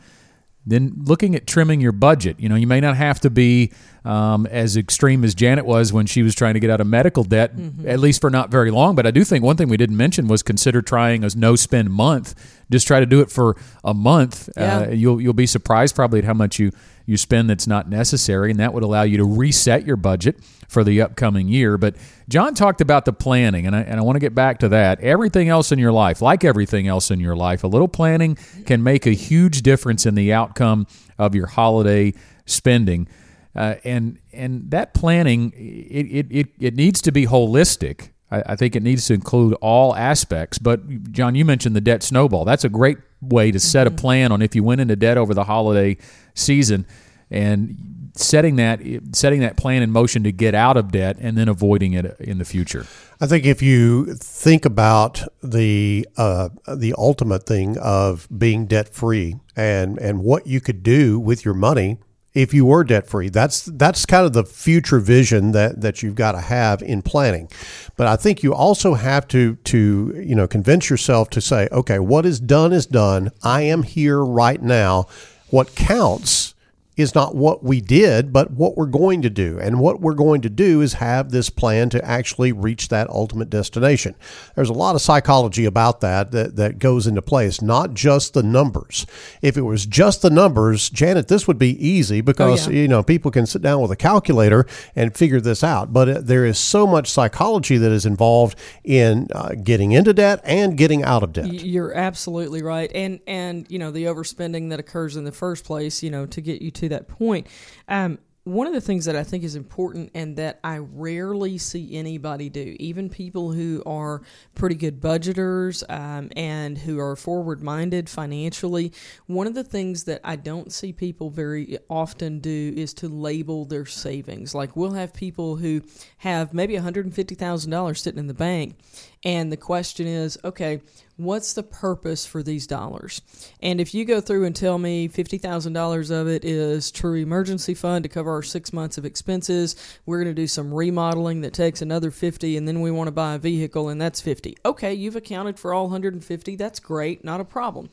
[0.66, 2.40] Then looking at trimming your budget.
[2.40, 3.72] You know, you may not have to be
[4.04, 7.24] um, as extreme as Janet was when she was trying to get out of medical
[7.24, 7.88] debt, mm-hmm.
[7.88, 8.96] at least for not very long.
[8.96, 11.92] But I do think one thing we didn't mention was consider trying a no spend
[11.92, 12.34] month.
[12.72, 14.50] Just try to do it for a month.
[14.58, 14.80] Yeah.
[14.80, 16.72] Uh, you'll you'll be surprised probably at how much you
[17.06, 20.84] you spend that's not necessary, and that would allow you to reset your budget for
[20.84, 21.78] the upcoming year.
[21.78, 21.96] But
[22.28, 25.00] John talked about the planning, and I, and I want to get back to that.
[25.02, 28.82] Everything else in your life, like everything else in your life, a little planning can
[28.84, 30.88] make a huge difference in the outcome
[31.18, 32.14] of your holiday
[32.46, 33.08] spending.
[33.56, 38.10] Uh, and and that planning it, it, it, it needs to be holistic.
[38.36, 40.58] I, I, think it needs to include all aspects.
[40.58, 42.46] But John, you mentioned the debt snowball.
[42.46, 43.96] That's a great way to set mm-hmm.
[43.96, 45.98] a plan on if you went into debt over the holiday
[46.34, 46.86] season
[47.32, 48.80] and setting that
[49.14, 52.38] setting that plan in motion to get out of debt and then avoiding it in
[52.38, 52.86] the future.
[53.20, 59.36] I think if you think about the uh, the ultimate thing of being debt free
[59.56, 61.98] and and what you could do with your money
[62.36, 63.30] if you were debt free.
[63.30, 67.50] That's that's kind of the future vision that that you've got to have in planning.
[67.96, 71.98] But I think you also have to to you know convince yourself to say, okay,
[71.98, 73.32] what is done is done.
[73.42, 75.08] I am here right now.
[75.50, 76.55] What counts
[76.98, 79.60] is not what we did, but what we're going to do.
[79.60, 83.50] And what we're going to do is have this plan to actually reach that ultimate
[83.50, 84.16] destination.
[84.56, 87.48] There's a lot of psychology about that that, that goes into play.
[87.48, 89.06] It's not just the numbers.
[89.42, 92.82] If it was just the numbers, Janet, this would be easy because, oh, yeah.
[92.82, 95.92] you know, people can sit down with a calculator and figure this out.
[95.92, 100.78] But there is so much psychology that is involved in uh, getting into debt and
[100.78, 101.52] getting out of debt.
[101.52, 102.92] You're absolutely right.
[102.96, 106.42] And, and, you know, the overspending that occurs in the first place, you know, to
[106.42, 107.48] get you to that point.
[107.88, 111.96] Um, one of the things that I think is important and that I rarely see
[111.96, 114.22] anybody do, even people who are
[114.54, 118.94] pretty good budgeters um, and who are forward minded financially,
[119.26, 123.66] one of the things that I don't see people very often do is to label
[123.66, 124.54] their savings.
[124.54, 125.82] Like we'll have people who
[126.20, 128.78] have maybe $150,000 sitting in the bank,
[129.26, 130.82] and the question is okay,
[131.18, 133.22] what's the purpose for these dollars?
[133.62, 138.04] And if you go through and tell me $50,000 of it is true emergency fund
[138.04, 141.82] to cover our six months of expenses, we're going to do some remodeling that takes
[141.82, 144.58] another 50 and then we want to buy a vehicle and that's 50.
[144.64, 146.56] Okay, you've accounted for all 150.
[146.56, 147.90] That's great, not a problem.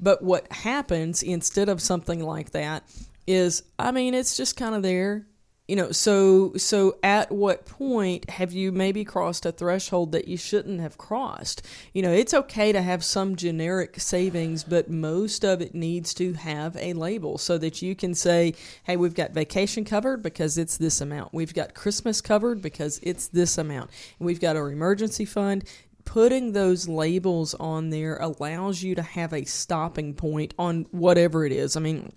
[0.00, 2.84] But what happens instead of something like that
[3.26, 5.26] is, I mean, it's just kind of there
[5.70, 10.36] you know so so at what point have you maybe crossed a threshold that you
[10.36, 11.64] shouldn't have crossed?
[11.94, 16.32] You know it's okay to have some generic savings but most of it needs to
[16.32, 20.76] have a label so that you can say hey we've got vacation covered because it's
[20.76, 21.32] this amount.
[21.32, 23.90] We've got christmas covered because it's this amount.
[24.18, 25.62] We've got our emergency fund.
[26.04, 31.52] Putting those labels on there allows you to have a stopping point on whatever it
[31.52, 31.76] is.
[31.76, 32.12] I mean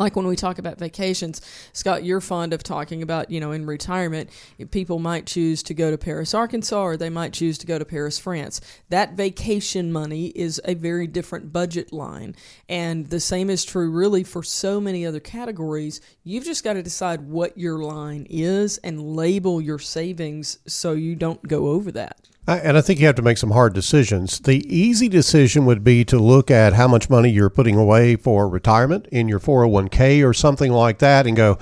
[0.00, 1.42] like when we talk about vacations,
[1.74, 4.30] Scott, you're fond of talking about, you know, in retirement,
[4.70, 7.84] people might choose to go to Paris, Arkansas, or they might choose to go to
[7.84, 8.62] Paris, France.
[8.88, 12.34] That vacation money is a very different budget line.
[12.66, 16.00] And the same is true really for so many other categories.
[16.24, 21.14] You've just got to decide what your line is and label your savings so you
[21.14, 22.26] don't go over that.
[22.58, 24.40] And I think you have to make some hard decisions.
[24.40, 28.48] The easy decision would be to look at how much money you're putting away for
[28.48, 31.58] retirement in your 401k or something like that and go,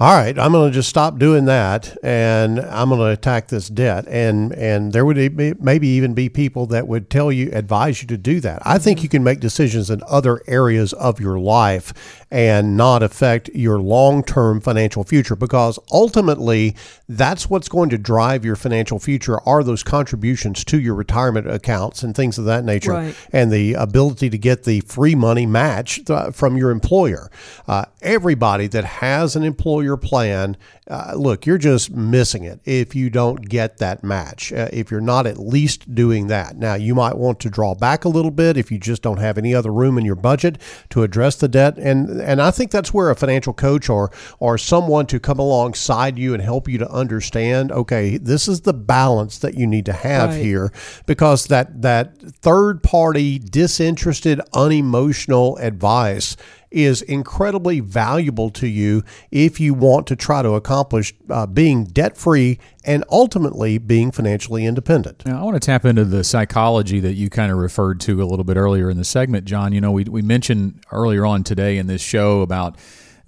[0.00, 3.68] all right, I'm going to just stop doing that, and I'm going to attack this
[3.68, 4.04] debt.
[4.08, 8.08] And and there would be, maybe even be people that would tell you, advise you
[8.08, 8.62] to do that.
[8.64, 9.02] I think mm-hmm.
[9.04, 14.24] you can make decisions in other areas of your life and not affect your long
[14.24, 16.74] term financial future because ultimately
[17.06, 22.02] that's what's going to drive your financial future are those contributions to your retirement accounts
[22.02, 23.28] and things of that nature right.
[23.32, 26.00] and the ability to get the free money match
[26.32, 27.30] from your employer.
[27.68, 30.56] Uh, everybody that has an employer plan
[30.90, 35.00] uh, look, you're just missing it if you don't get that match, uh, if you're
[35.00, 36.56] not at least doing that.
[36.56, 39.38] Now, you might want to draw back a little bit if you just don't have
[39.38, 41.78] any other room in your budget to address the debt.
[41.78, 46.18] And, and I think that's where a financial coach or, or someone to come alongside
[46.18, 49.92] you and help you to understand, okay, this is the balance that you need to
[49.92, 50.42] have right.
[50.42, 50.72] here
[51.06, 56.36] because that, that third party, disinterested, unemotional advice
[56.72, 62.16] is incredibly valuable to you if you want to try to accomplish uh, being debt
[62.16, 65.24] free and ultimately being financially independent.
[65.24, 68.24] Now, I want to tap into the psychology that you kind of referred to a
[68.24, 69.72] little bit earlier in the segment, John.
[69.72, 72.76] You know, we, we mentioned earlier on today in this show about.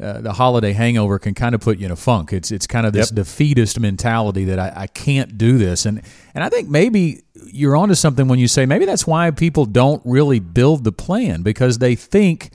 [0.01, 2.33] Uh, the holiday hangover can kind of put you in a funk.
[2.33, 3.15] It's it's kind of this yep.
[3.15, 6.03] defeatist mentality that I, I can't do this, and
[6.35, 10.03] and I think maybe you're onto something when you say maybe that's why people don't
[10.05, 12.51] really build the plan because they think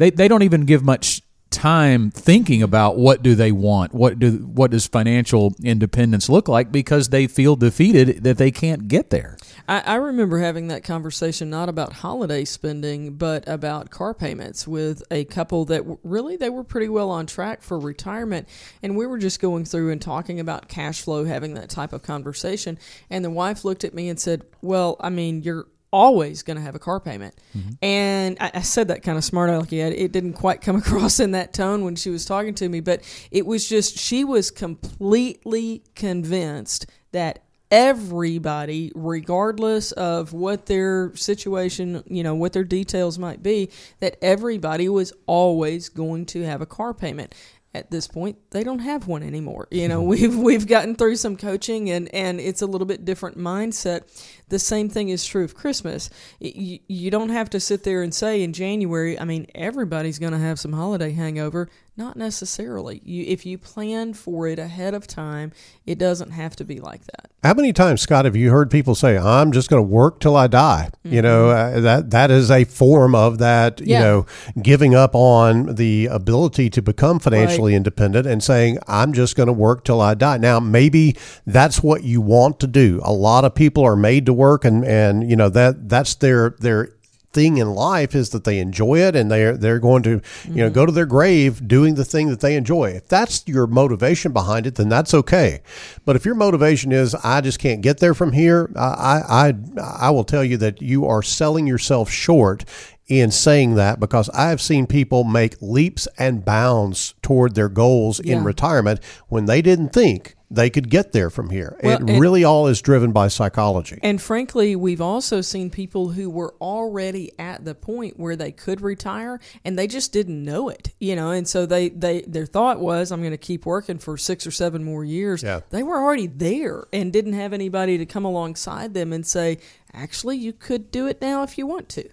[0.00, 4.30] they they don't even give much time thinking about what do they want what do
[4.54, 9.36] what does financial independence look like because they feel defeated that they can't get there.
[9.68, 15.02] I, I remember having that conversation not about holiday spending but about car payments with
[15.10, 18.48] a couple that really they were pretty well on track for retirement.
[18.82, 22.02] And we were just going through and talking about cash flow having that type of
[22.02, 22.78] conversation.
[23.10, 26.62] And the wife looked at me and said well i mean you're always going to
[26.62, 27.34] have a car payment.
[27.56, 27.70] Mm-hmm.
[27.82, 29.84] And I, I said that kind of smart alecky.
[29.84, 32.80] It it didn't quite come across in that tone when she was talking to me,
[32.80, 42.02] but it was just, she was completely convinced that everybody, regardless of what their situation,
[42.06, 46.66] you know, what their details might be, that everybody was always going to have a
[46.66, 47.34] car payment
[47.72, 51.36] at this point they don't have one anymore you know we've we've gotten through some
[51.36, 54.02] coaching and and it's a little bit different mindset
[54.50, 58.14] the same thing is true of christmas you, you don't have to sit there and
[58.14, 63.24] say in january i mean everybody's going to have some holiday hangover not necessarily you
[63.26, 65.52] if you plan for it ahead of time
[65.86, 68.94] it doesn't have to be like that How many times, Scott, have you heard people
[68.94, 70.90] say, "I'm just going to work till I die"?
[71.04, 73.80] You know, uh, that that is a form of that.
[73.80, 74.02] You Mm-hmm.
[74.02, 74.26] Know,
[74.62, 79.54] giving up on the ability to become financially independent and saying, "I'm just going to
[79.54, 83.00] work till I die." Now, maybe that's what you want to do.
[83.02, 86.56] A lot of people are made to work, and and you know that that's their
[86.58, 86.90] their
[87.32, 90.64] thing in life is that they enjoy it and they're they're going to you know
[90.66, 90.74] mm-hmm.
[90.74, 92.90] go to their grave doing the thing that they enjoy.
[92.90, 95.62] If that's your motivation behind it then that's okay.
[96.04, 100.10] But if your motivation is i just can't get there from here i i i
[100.10, 102.64] will tell you that you are selling yourself short
[103.10, 108.44] in saying that because I've seen people make leaps and bounds toward their goals in
[108.44, 111.76] retirement when they didn't think they could get there from here.
[111.82, 114.00] Well, it really all is driven by psychology.
[114.02, 118.80] And frankly, we've also seen people who were already at the point where they could
[118.80, 122.80] retire and they just didn't know it, you know, and so they, they their thought
[122.80, 125.42] was I'm going to keep working for 6 or 7 more years.
[125.42, 125.60] Yeah.
[125.70, 129.58] They were already there and didn't have anybody to come alongside them and say,
[129.92, 132.08] "Actually, you could do it now if you want to."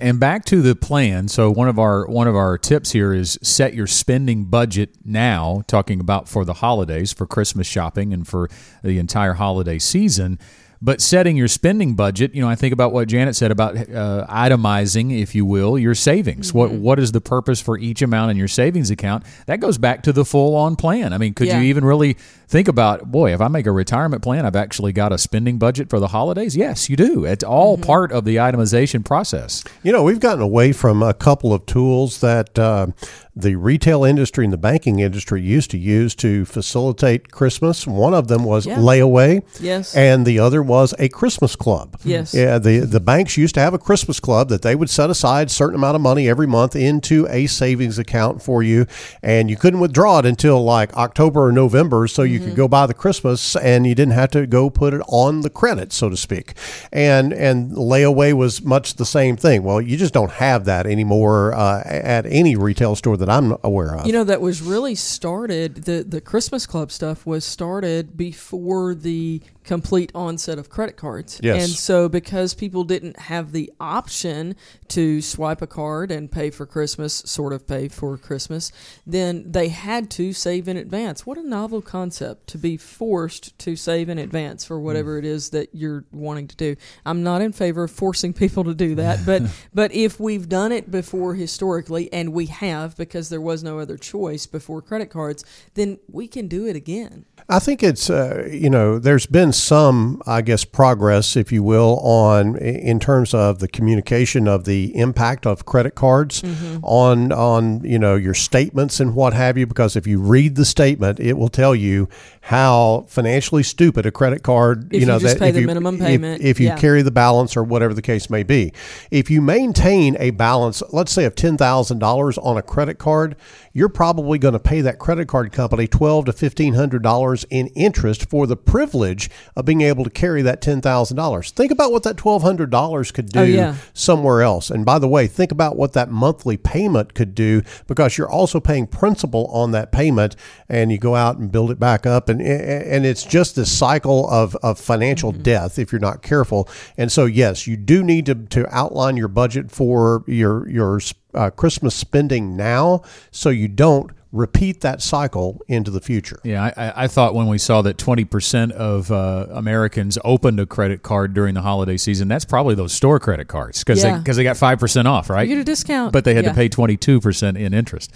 [0.00, 1.28] And back to the plan.
[1.28, 5.62] So one of our one of our tips here is set your spending budget now,
[5.68, 8.50] talking about for the holidays, for Christmas shopping and for
[8.82, 10.38] the entire holiday season.
[10.84, 14.26] But setting your spending budget, you know, I think about what Janet said about uh,
[14.28, 16.52] itemizing, if you will, your savings.
[16.52, 19.24] What what is the purpose for each amount in your savings account?
[19.46, 21.14] That goes back to the full on plan.
[21.14, 21.58] I mean, could Yeah.
[21.60, 22.18] you even really
[22.48, 25.88] think about, boy, if I make a retirement plan, I've actually got a spending budget
[25.88, 26.54] for the holidays?
[26.54, 27.24] Yes, you do.
[27.24, 29.64] It's all part of the itemization process.
[29.82, 32.88] You know, we've gotten away from a couple of tools that uh,
[33.36, 37.84] the retail industry and the banking industry used to use to facilitate Christmas.
[37.86, 38.76] One of them was Yeah.
[38.78, 39.94] layaway, Yes.
[39.96, 41.96] and the other was a Christmas club.
[42.04, 42.32] Yes.
[42.32, 42.58] yeah.
[42.58, 45.50] The the banks used to have a Christmas club that they would set aside a
[45.50, 48.86] certain amount of money every month into a savings account for you,
[49.22, 52.86] and you couldn't withdraw it until like October or November, so you could go buy
[52.86, 56.16] the Christmas, and you didn't have to go put it on the credit, so to
[56.16, 56.54] speak.
[56.92, 59.64] And and layaway was much the same thing.
[59.64, 63.96] Well, you just don't have that anymore uh, at any retail store that I'm aware
[63.96, 64.06] of.
[64.06, 69.40] You know that was really started the the Christmas club stuff was started before the
[69.64, 71.40] complete onset of credit cards.
[71.42, 71.64] Yes.
[71.64, 74.54] And so because people didn't have the option
[74.88, 78.70] to swipe a card and pay for Christmas, sort of pay for Christmas,
[79.06, 81.26] then they had to save in advance.
[81.26, 85.50] What a novel concept to be forced to save in advance for whatever it is
[85.50, 86.76] that you're wanting to do.
[87.06, 89.42] I'm not in favor of forcing people to do that, but
[89.74, 93.96] but if we've done it before historically and we have because there was no other
[93.96, 97.24] choice before credit cards, then we can do it again.
[97.48, 101.98] I think it's uh, you know there's been some I guess progress if you will
[102.00, 106.78] on in terms of the communication of the impact of credit cards mm-hmm.
[106.82, 110.64] on on you know your statements and what have you because if you read the
[110.64, 112.08] statement it will tell you
[112.42, 115.60] how financially stupid a credit card If you know you just that pay if the
[115.62, 116.76] you, minimum if- if, you yeah.
[116.76, 118.72] carry the balance or whatever the case may be
[119.10, 123.36] if you maintain a balance let's say of $10,000 on a credit card
[123.72, 127.66] you're probably going to pay that credit card company twelve to fifteen hundred dollars in
[127.68, 131.50] interest for the privilege of being able to carry that ten thousand dollars.
[131.50, 133.76] Think about what that twelve hundred dollars could do Oh, yeah.
[133.92, 134.70] somewhere else.
[134.70, 138.60] And by the way, think about what that monthly payment could do because you're also
[138.60, 140.36] paying principal on that payment,
[140.68, 144.28] and you go out and build it back up, and and it's just this cycle
[144.30, 146.68] of of financial death if you're not careful.
[146.96, 151.00] And so, yes, you do need to to outline your budget for your your
[151.34, 156.40] uh, Christmas spending now, so you don't repeat that cycle into the future.
[156.42, 161.02] Yeah, I, I thought when we saw that 20% of uh, Americans opened a credit
[161.04, 164.18] card during the holiday season, that's probably those store credit cards because Yeah.
[164.18, 165.48] they, 'cause they got 5% off, right?
[165.48, 166.12] You get a discount.
[166.12, 166.50] But they had Yeah.
[166.50, 168.10] to pay 22% in interest.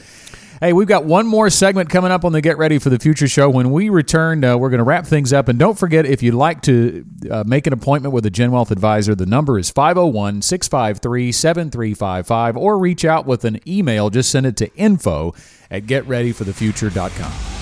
[0.61, 3.29] Hey, we've got one more segment coming up on the Get Ready for the Future
[3.29, 3.49] show.
[3.49, 5.47] When we return, uh, we're going to wrap things up.
[5.47, 8.73] And don't forget, if you'd like to uh, make an appointment with a Gen Wealth
[8.73, 14.11] advisor, the number is 501 653 7355 or reach out with an email.
[14.11, 15.33] Just send it to info
[15.71, 17.59] at getreadyforthefuture.com.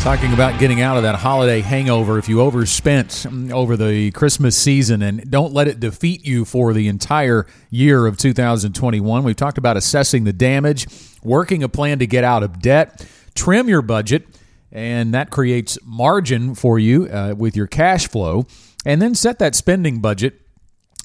[0.00, 5.02] Talking about getting out of that holiday hangover if you overspent over the Christmas season
[5.02, 9.24] and don't let it defeat you for the entire year of 2021.
[9.24, 10.86] We've talked about assessing the damage,
[11.24, 13.04] working a plan to get out of debt,
[13.34, 14.28] trim your budget,
[14.70, 18.46] and that creates margin for you uh, with your cash flow,
[18.84, 20.40] and then set that spending budget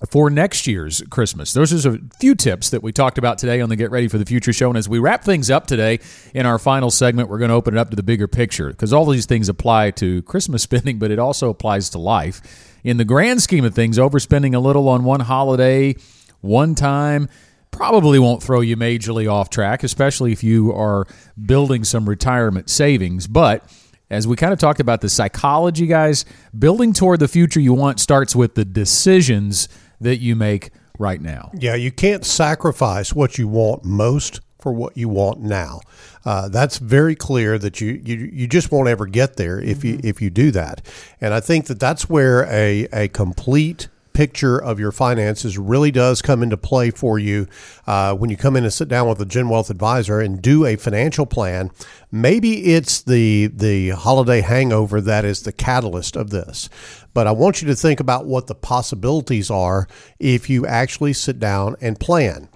[0.10, 1.54] for next year's Christmas.
[1.54, 4.18] Those are a few tips that we talked about today on the Get Ready for
[4.18, 4.70] the Future show.
[4.70, 6.00] And as we wrap things up today
[6.34, 8.94] in our final segment, we're going to open it up to the bigger picture because
[8.94, 12.42] all these things apply to Christmas spending, but it also applies to life.
[12.84, 15.96] In the grand scheme of things, overspending a little on one holiday,
[16.42, 17.30] one time,
[17.70, 21.06] probably won't throw you majorly off track, especially if you are
[21.46, 23.28] building some retirement savings.
[23.28, 23.64] But
[24.10, 26.26] as we kind of talked about the psychology, guys,
[26.58, 29.70] building toward the future you want starts with the decisions
[30.02, 31.52] that you make right now.
[31.54, 35.80] Yeah, you can't sacrifice what you want most for what you want now.
[36.24, 40.00] Uh, that's very clear that you, you you just won't ever get there if you
[40.04, 40.86] if you do that.
[41.20, 46.22] And I think that that's where a a complete picture of your finances really does
[46.22, 47.48] come into play for you
[47.88, 50.66] uh, when you come in and sit down with a Gen Wealth advisor and do
[50.66, 51.72] a financial plan.
[52.12, 56.70] Maybe it's the the holiday hangover that is the catalyst of this,
[57.14, 59.88] but I want you to think about what the possibilities are
[60.20, 62.50] if you actually sit down and plan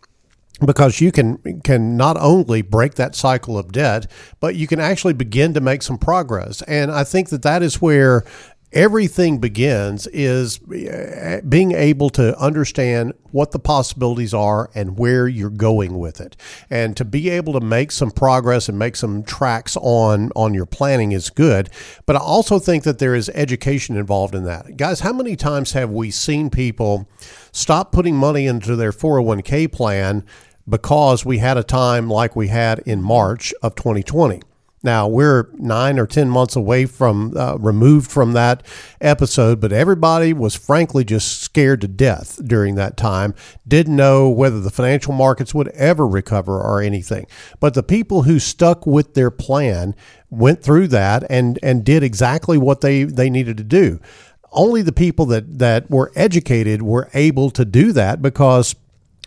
[0.64, 5.14] because you can can not only break that cycle of debt, but you can actually
[5.14, 6.62] begin to make some progress.
[6.64, 8.24] And I think that that is where
[8.76, 15.50] everything begins is uh, being able to understand what the possibilities are and where you're
[15.50, 16.36] going with it.
[16.70, 20.66] And to be able to make some progress and make some tracks on on your
[20.66, 21.70] planning is good.
[22.06, 24.76] But i also think that there is education involved in that.
[24.76, 27.08] Guys how many times have we seen people
[27.54, 30.26] stop putting money into their 401k plan
[30.68, 34.42] because we had a time like we had in March of 2020.
[34.86, 38.62] Now we're nine or ten months away from uh, removed from that
[39.02, 43.34] episode, but everybody was frankly just scared to death during that time.
[43.68, 47.26] Didn't know whether the financial markets would ever recover or anything.
[47.60, 49.96] But the people who stuck with their plan
[50.30, 54.00] went through that and and did exactly what they they needed to do.
[54.52, 58.76] Only the people that that were educated were able to do that because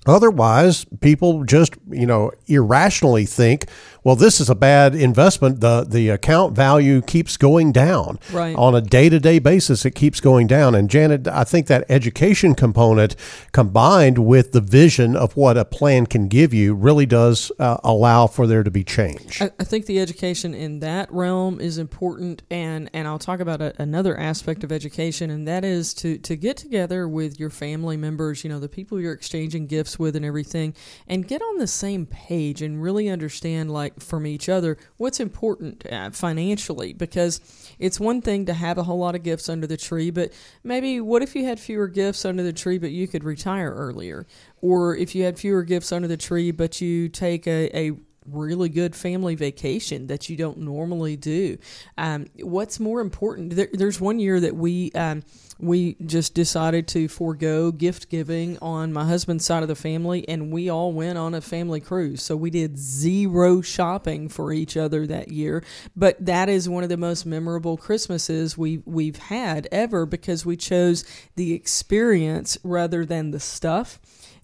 [0.08, 3.66] Otherwise, people just you know irrationally think,
[4.08, 5.60] well, this is a bad investment.
[5.60, 8.56] the The account value keeps going down Right.
[8.56, 9.84] on a day to day basis.
[9.84, 10.74] It keeps going down.
[10.74, 13.16] And Janet, I think that education component
[13.52, 18.26] combined with the vision of what a plan can give you really does uh, allow
[18.26, 19.42] for there to be change.
[19.42, 23.60] I, I think the education in that realm is important, and, and I'll talk about
[23.60, 27.98] a, another aspect of education, and that is to, to get together with your family
[27.98, 30.74] members, you know, the people you're exchanging gifts with and everything,
[31.06, 35.84] and get on the same page and really understand, like, from each other what's important
[35.90, 37.40] uh, financially, because
[37.78, 40.32] it's one thing to have a whole lot of gifts under the tree, but
[40.64, 44.26] maybe what if you had fewer gifts under the tree, but you could retire earlier?
[44.60, 47.92] Or if you had fewer gifts under the tree, but you take a, a
[48.32, 51.58] really good family vacation that you don't normally do.
[51.96, 53.56] Um, what's more important?
[53.56, 55.22] There, there's one year that we um,
[55.60, 60.52] we just decided to forego gift giving on my husband's side of the family, and
[60.52, 62.22] we all went on a family cruise.
[62.22, 65.64] So we did zero shopping for each other that year.
[65.96, 70.56] But that is one of the most memorable Christmases we we've had ever because we
[70.56, 71.04] chose
[71.34, 73.98] the experience rather than the stuff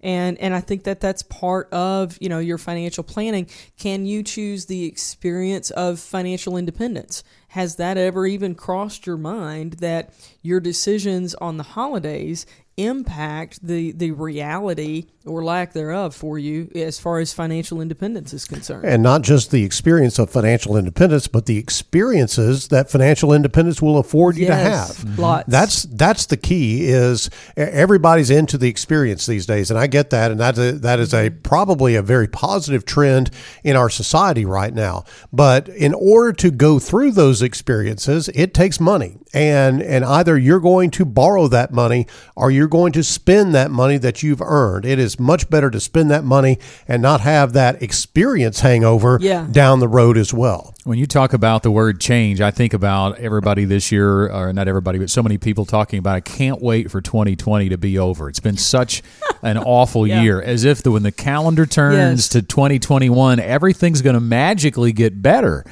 [0.04, 3.48] and and I think that that's part of you know your financial planning.
[3.78, 7.24] Can you choose the experience of financial independence?
[7.48, 12.46] Has that ever even crossed your mind that your decisions on the holidays
[12.76, 18.44] impact the the reality or lack thereof for you as far as financial independence is
[18.44, 18.84] concerned?
[18.84, 23.98] and not just the experience of financial independence, but the experiences that financial independence will
[23.98, 25.18] afford you to have.
[25.18, 25.42] lots.
[25.42, 25.50] Mm-hmm.
[25.50, 26.84] That's that's the key.
[26.84, 31.00] Is everybody's into the experience these days, and I get that, and that is, that
[31.00, 31.40] is a mm-hmm.
[31.40, 33.30] probably a very positive trend
[33.62, 35.04] in our society right now.
[35.32, 40.60] But in order to go through those experiences, it takes money, and and either you're
[40.60, 42.06] going to borrow that money
[42.36, 44.86] or you're you're going to spend that money that you've earned.
[44.86, 46.58] It is much better to spend that money
[46.88, 49.46] and not have that experience hangover Yeah.
[49.52, 50.72] down the road as well.
[50.84, 54.66] When you talk about the word change, I think about everybody this year, or not
[54.66, 58.30] everybody, but so many people talking about, I can't wait for 2020 to be over.
[58.30, 59.02] It's been such
[59.42, 60.22] an awful Yeah.
[60.22, 62.28] year, as if the, when the calendar turns Yes.
[62.28, 65.66] to 2021, everything's going to magically get better.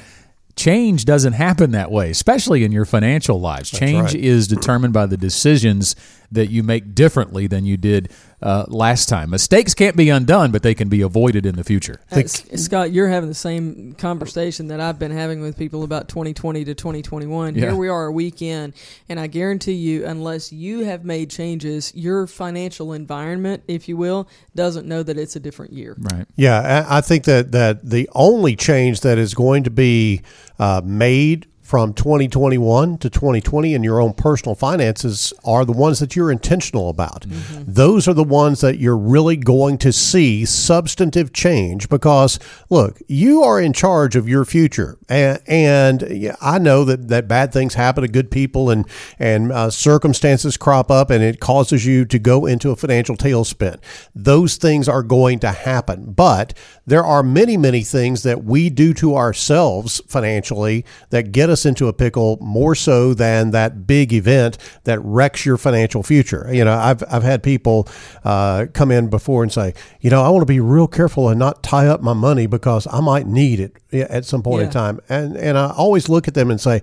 [0.55, 3.71] Change doesn't happen that way, especially in your financial lives.
[3.71, 4.15] Change right.
[4.15, 5.95] is determined by the decisions
[6.31, 8.11] that you make differently than you did
[8.43, 9.29] uh, last time.
[9.29, 12.01] Mistakes can't be undone, but they can be avoided in the future.
[12.11, 16.09] Uh, S- Scott, you're having the same conversation that I've been having with people about
[16.09, 17.55] 2020 to 2021.
[17.55, 17.61] Yeah.
[17.61, 18.73] Here we are a weekend,
[19.07, 24.27] and I guarantee you, unless you have made changes, your financial environment, if you will,
[24.53, 25.95] doesn't know that it's a different year.
[25.97, 26.27] Right.
[26.35, 30.21] Yeah, I I think that, that the only change that is going to be
[30.59, 36.13] uh, made from 2021 to 2020 in your own personal finances are the ones that
[36.13, 37.25] you're intentional about.
[37.65, 42.37] Those are the ones that you're really going to see substantive change because,
[42.69, 44.97] look, you are in charge of your future.
[45.07, 48.85] And, and yeah, I know that, that bad things happen to good people and,
[49.17, 53.79] and uh, circumstances crop up and it causes you to go into a financial tailspin.
[54.13, 56.11] Those things are going to happen.
[56.11, 56.53] But
[56.85, 61.87] there are many, many things that we do to ourselves financially that get us into
[61.87, 66.49] a pickle more so than that big event that wrecks your financial future.
[66.51, 67.87] You know, I've, I've had people
[68.23, 71.39] uh, come in before and say, you know, I want to be real careful and
[71.39, 74.99] not tie up my money because I might need it at some point in time.
[75.09, 76.81] And, and I always look at them and say,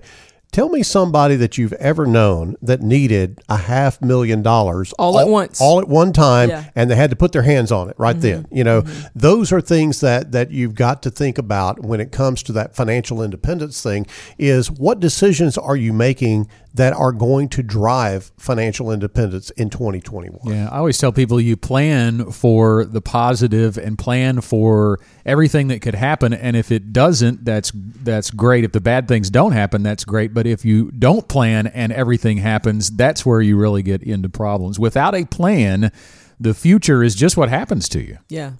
[0.51, 5.29] Tell me somebody that you've ever known that needed a half million dollars All at
[5.29, 5.61] once.
[5.61, 6.65] all at one time, Yeah.
[6.75, 8.21] and they had to put their hands on it right mm-hmm.
[8.21, 8.47] then.
[8.51, 9.07] You know, mm-hmm.
[9.15, 12.75] those are things that that you've got to think about when it comes to that
[12.75, 14.05] financial independence thing.
[14.37, 20.39] Is what decisions are you making that are going to drive financial independence in 2021?
[20.45, 25.81] Yeah, I always tell people you plan for the positive and plan for everything that
[25.81, 28.63] could happen and if it doesn't that's that's great.
[28.63, 32.37] If the bad things don't happen that's great, but if you don't plan and everything
[32.37, 34.79] happens, that's where you really get into problems.
[34.79, 35.91] Without a plan,
[36.39, 38.17] the future is just what happens to you.
[38.29, 38.53] Yeah.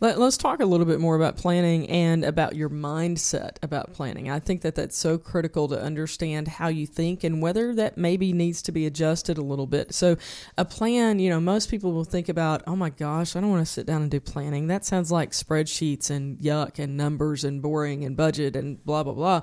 [0.00, 4.30] Let, us talk a little bit more about planning and about your mindset about planning.
[4.30, 8.32] I think that that's so critical to understand how you think and whether that maybe
[8.32, 9.94] needs to be adjusted a little bit.
[9.94, 10.16] So,
[10.56, 13.66] a plan, you know, most people will think about, oh my gosh, I don't want
[13.66, 14.66] to sit down and do planning.
[14.66, 19.14] That sounds like spreadsheets and yuck and numbers and boring and budget and blah, blah,
[19.14, 19.42] blah.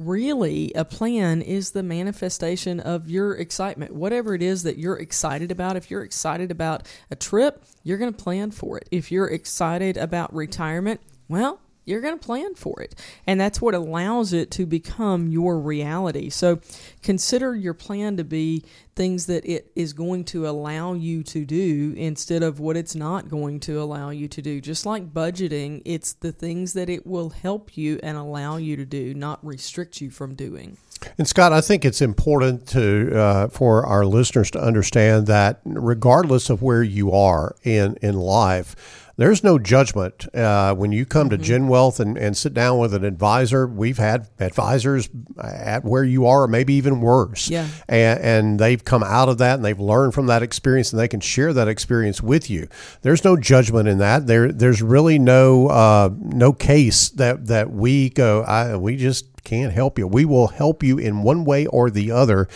[0.00, 3.94] Really, a plan is the manifestation of your excitement.
[3.94, 8.10] Whatever it is that you're excited about, if you're excited about a trip, you're going
[8.10, 8.88] to plan for it.
[8.90, 11.60] If you're excited about retirement, well,
[11.90, 12.94] you're going to plan for it.
[13.26, 16.30] And that's what allows it to become your reality.
[16.30, 16.60] So
[17.02, 18.64] consider your plan to be
[18.96, 23.28] things that it is going to allow you to do instead of what it's not
[23.28, 24.60] going to allow you to do.
[24.60, 28.84] Just like budgeting, it's the things that it will help you and allow you to
[28.84, 30.76] do, not restrict you from doing.
[31.16, 36.50] And Scott, I think it's important to uh, for our listeners to understand that regardless
[36.50, 41.36] of where you are in in life, there's no judgment uh, when you come to
[41.36, 43.66] Gen Wealth and, and sit down with an advisor.
[43.66, 47.50] We've had advisors at where you are, or maybe even worse.
[47.50, 47.68] Yeah.
[47.86, 51.06] And, and they've come out of that and they've learned from that experience and they
[51.06, 52.66] can share that experience with you.
[53.02, 54.26] There's no judgment in that.
[54.26, 58.40] There, there's really no uh, no case that that we go.
[58.44, 60.06] I, we just can't help you.
[60.06, 62.48] We will help you in one way or the other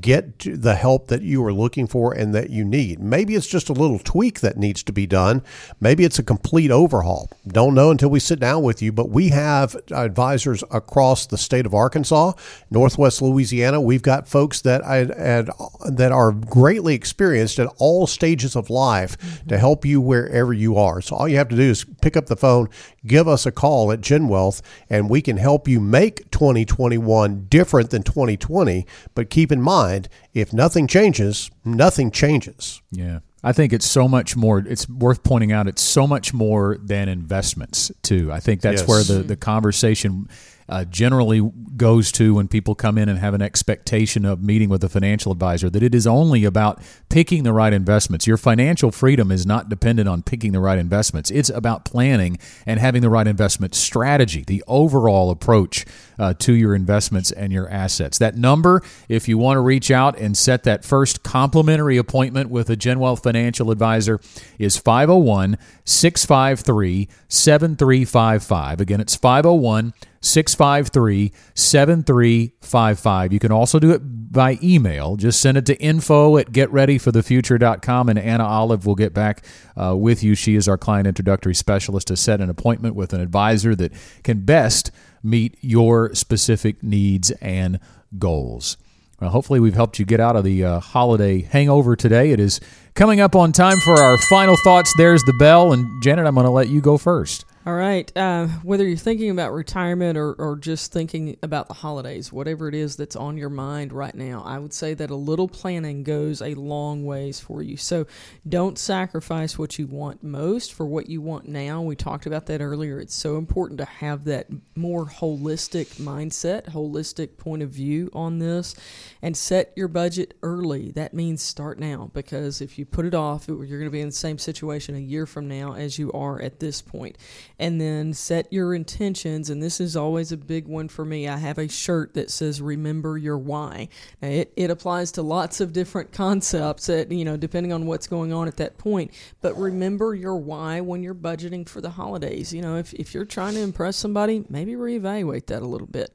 [0.00, 3.00] get the help that you are looking for and that you need.
[3.00, 5.42] Maybe it's just a little tweak that needs to be done.
[5.80, 7.30] Maybe it's a complete overhaul.
[7.46, 11.66] Don't know until we sit down with you, but we have advisors across the state
[11.66, 12.32] of Arkansas,
[12.70, 13.80] Northwest Louisiana.
[13.80, 15.50] We've got folks that I, had,
[15.90, 19.16] that are greatly experienced at all stages of life
[19.48, 21.00] to help you wherever you are.
[21.00, 22.68] So all you have to do is pick up the phone,
[23.06, 27.90] give us a call at Gen Wealth, and we can help you make 2021 different
[27.90, 28.86] than 2020.
[29.14, 32.80] But keep in mind, if nothing changes, nothing changes.
[32.92, 33.20] Yeah.
[33.42, 34.58] I think it's so much more.
[34.60, 35.66] It's worth pointing out.
[35.68, 38.30] It's so much more than investments too.
[38.32, 38.88] I think that's Yes.
[38.88, 40.28] where the the conversation
[40.68, 44.84] uh, generally goes to when people come in and have an expectation of meeting with
[44.84, 45.70] a financial advisor.
[45.70, 48.26] That it is only about picking the right investments.
[48.26, 51.30] Your financial freedom is not dependent on picking the right investments.
[51.30, 54.44] It's about planning and having the right investment strategy.
[54.46, 55.86] The overall approach
[56.18, 58.18] uh, to your investments and your assets.
[58.18, 62.68] That number, if you want to reach out and set that first complimentary appointment with
[62.68, 64.20] a Gen Wealth financial advisor,
[64.58, 68.80] is 501 653 7355.
[68.80, 73.32] Again, it's 501 653 7355.
[73.32, 74.00] You can also do it
[74.32, 75.16] by email.
[75.16, 79.44] Just send it to info at getreadyforthefuture.com and Anna Olive will get back
[79.76, 80.34] uh, with you.
[80.34, 83.92] She is our client introductory specialist to set an appointment with an advisor that
[84.22, 84.90] can best
[85.22, 87.80] meet your specific needs and
[88.18, 88.76] goals.
[89.20, 92.30] Well, hopefully, we've helped you get out of the uh, holiday hangover today.
[92.30, 92.60] It is
[92.94, 94.94] coming up on time for our final thoughts.
[94.96, 95.72] There's the bell.
[95.72, 97.44] And Janet, I'm going to let you go first.
[97.68, 98.10] All right.
[98.16, 102.74] Uh, whether you're thinking about retirement or, or just thinking about the holidays, whatever it
[102.74, 106.40] is that's on your mind right now, I would say that a little planning goes
[106.40, 107.76] a long ways for you.
[107.76, 108.06] So
[108.48, 111.82] don't sacrifice what you want most for what you want now.
[111.82, 113.00] We talked about that earlier.
[113.00, 118.74] It's so important to have that more holistic mindset, holistic point of view on this,
[119.20, 120.90] and set your budget early.
[120.92, 124.08] That means start now because if you put it off, you're going to be in
[124.08, 127.18] the same situation a year from now as you are at this point
[127.58, 129.50] and then set your intentions.
[129.50, 131.28] And this is always a big one for me.
[131.28, 133.88] I have a shirt that says "Remember your why."
[134.22, 138.06] Now, it it applies to lots of different concepts that you know depending on what's
[138.06, 139.12] going on at that point.
[139.40, 142.52] But remember your why when you're budgeting for the holidays.
[142.52, 146.12] You know, if if you're trying to impress somebody, maybe reevaluate that a little bit.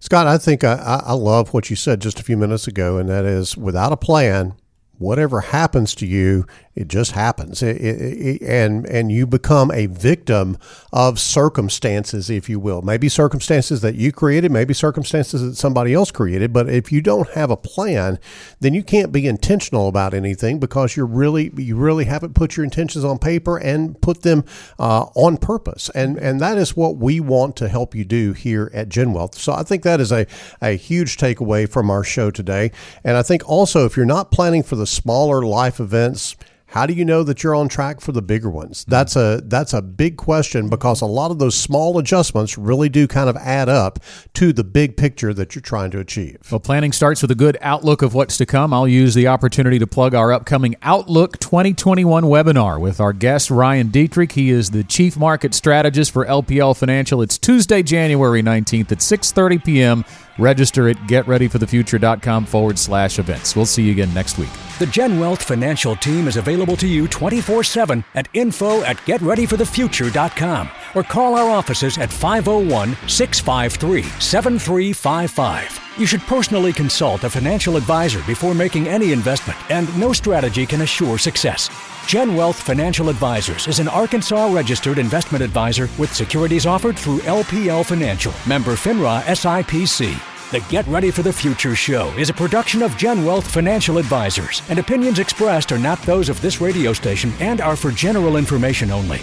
[0.00, 3.08] Scott, I think I, I love what you said just a few minutes ago, and
[3.10, 4.54] that is without a plan,
[5.00, 6.46] whatever happens to you,
[6.76, 10.56] it just happens, it, it, it, and and you become a victim
[10.92, 12.80] of circumstances, if you will.
[12.80, 16.52] Maybe circumstances that you created, maybe circumstances that somebody else created.
[16.52, 18.18] But if you don't have a plan,
[18.60, 22.62] then you can't be intentional about anything because you're really you really haven't put your
[22.62, 24.44] intentions on paper and put them
[24.78, 25.90] uh, on purpose.
[25.94, 29.34] And and that is what we want to help you do here at Gen Wealth.
[29.34, 30.26] So I think that is a
[30.62, 32.70] a huge takeaway from our show today.
[33.02, 36.36] And I think also if you're not planning for the smaller life events
[36.70, 38.84] how do you know that you're on track for the bigger ones?
[38.86, 43.08] That's a that's a big question because a lot of those small adjustments really do
[43.08, 43.98] kind of add up
[44.34, 46.38] to the big picture that you're trying to achieve.
[46.48, 48.72] Well, planning starts with a good outlook of what's to come.
[48.72, 53.88] I'll use the opportunity to plug our upcoming Outlook 2021 webinar with our guest Ryan
[53.88, 54.30] Detrick.
[54.32, 57.20] He is the chief market strategist for LPL Financial.
[57.20, 60.04] It's Tuesday, January 19th at 6:30 p.m.
[60.40, 63.54] Register at getreadyforthefuture.com forward slash events.
[63.54, 64.48] We'll see you again next week.
[64.78, 70.70] The Gen Wealth Financial Team is available to you 24 7 at info at getreadyforthefuture.com
[70.94, 75.80] or call our offices at 501 653 7355.
[75.98, 80.80] You should personally consult a financial advisor before making any investment, and no strategy can
[80.80, 81.68] assure success.
[82.06, 87.84] Gen Wealth Financial Advisors is an Arkansas registered investment advisor with securities offered through LPL
[87.84, 90.29] Financial, member FINRA SIPC.
[90.50, 94.62] The Get Ready for the Future show is a production of Gen Wealth Financial Advisors,
[94.68, 98.90] and opinions expressed are not those of this radio station and are for general information
[98.90, 99.20] only.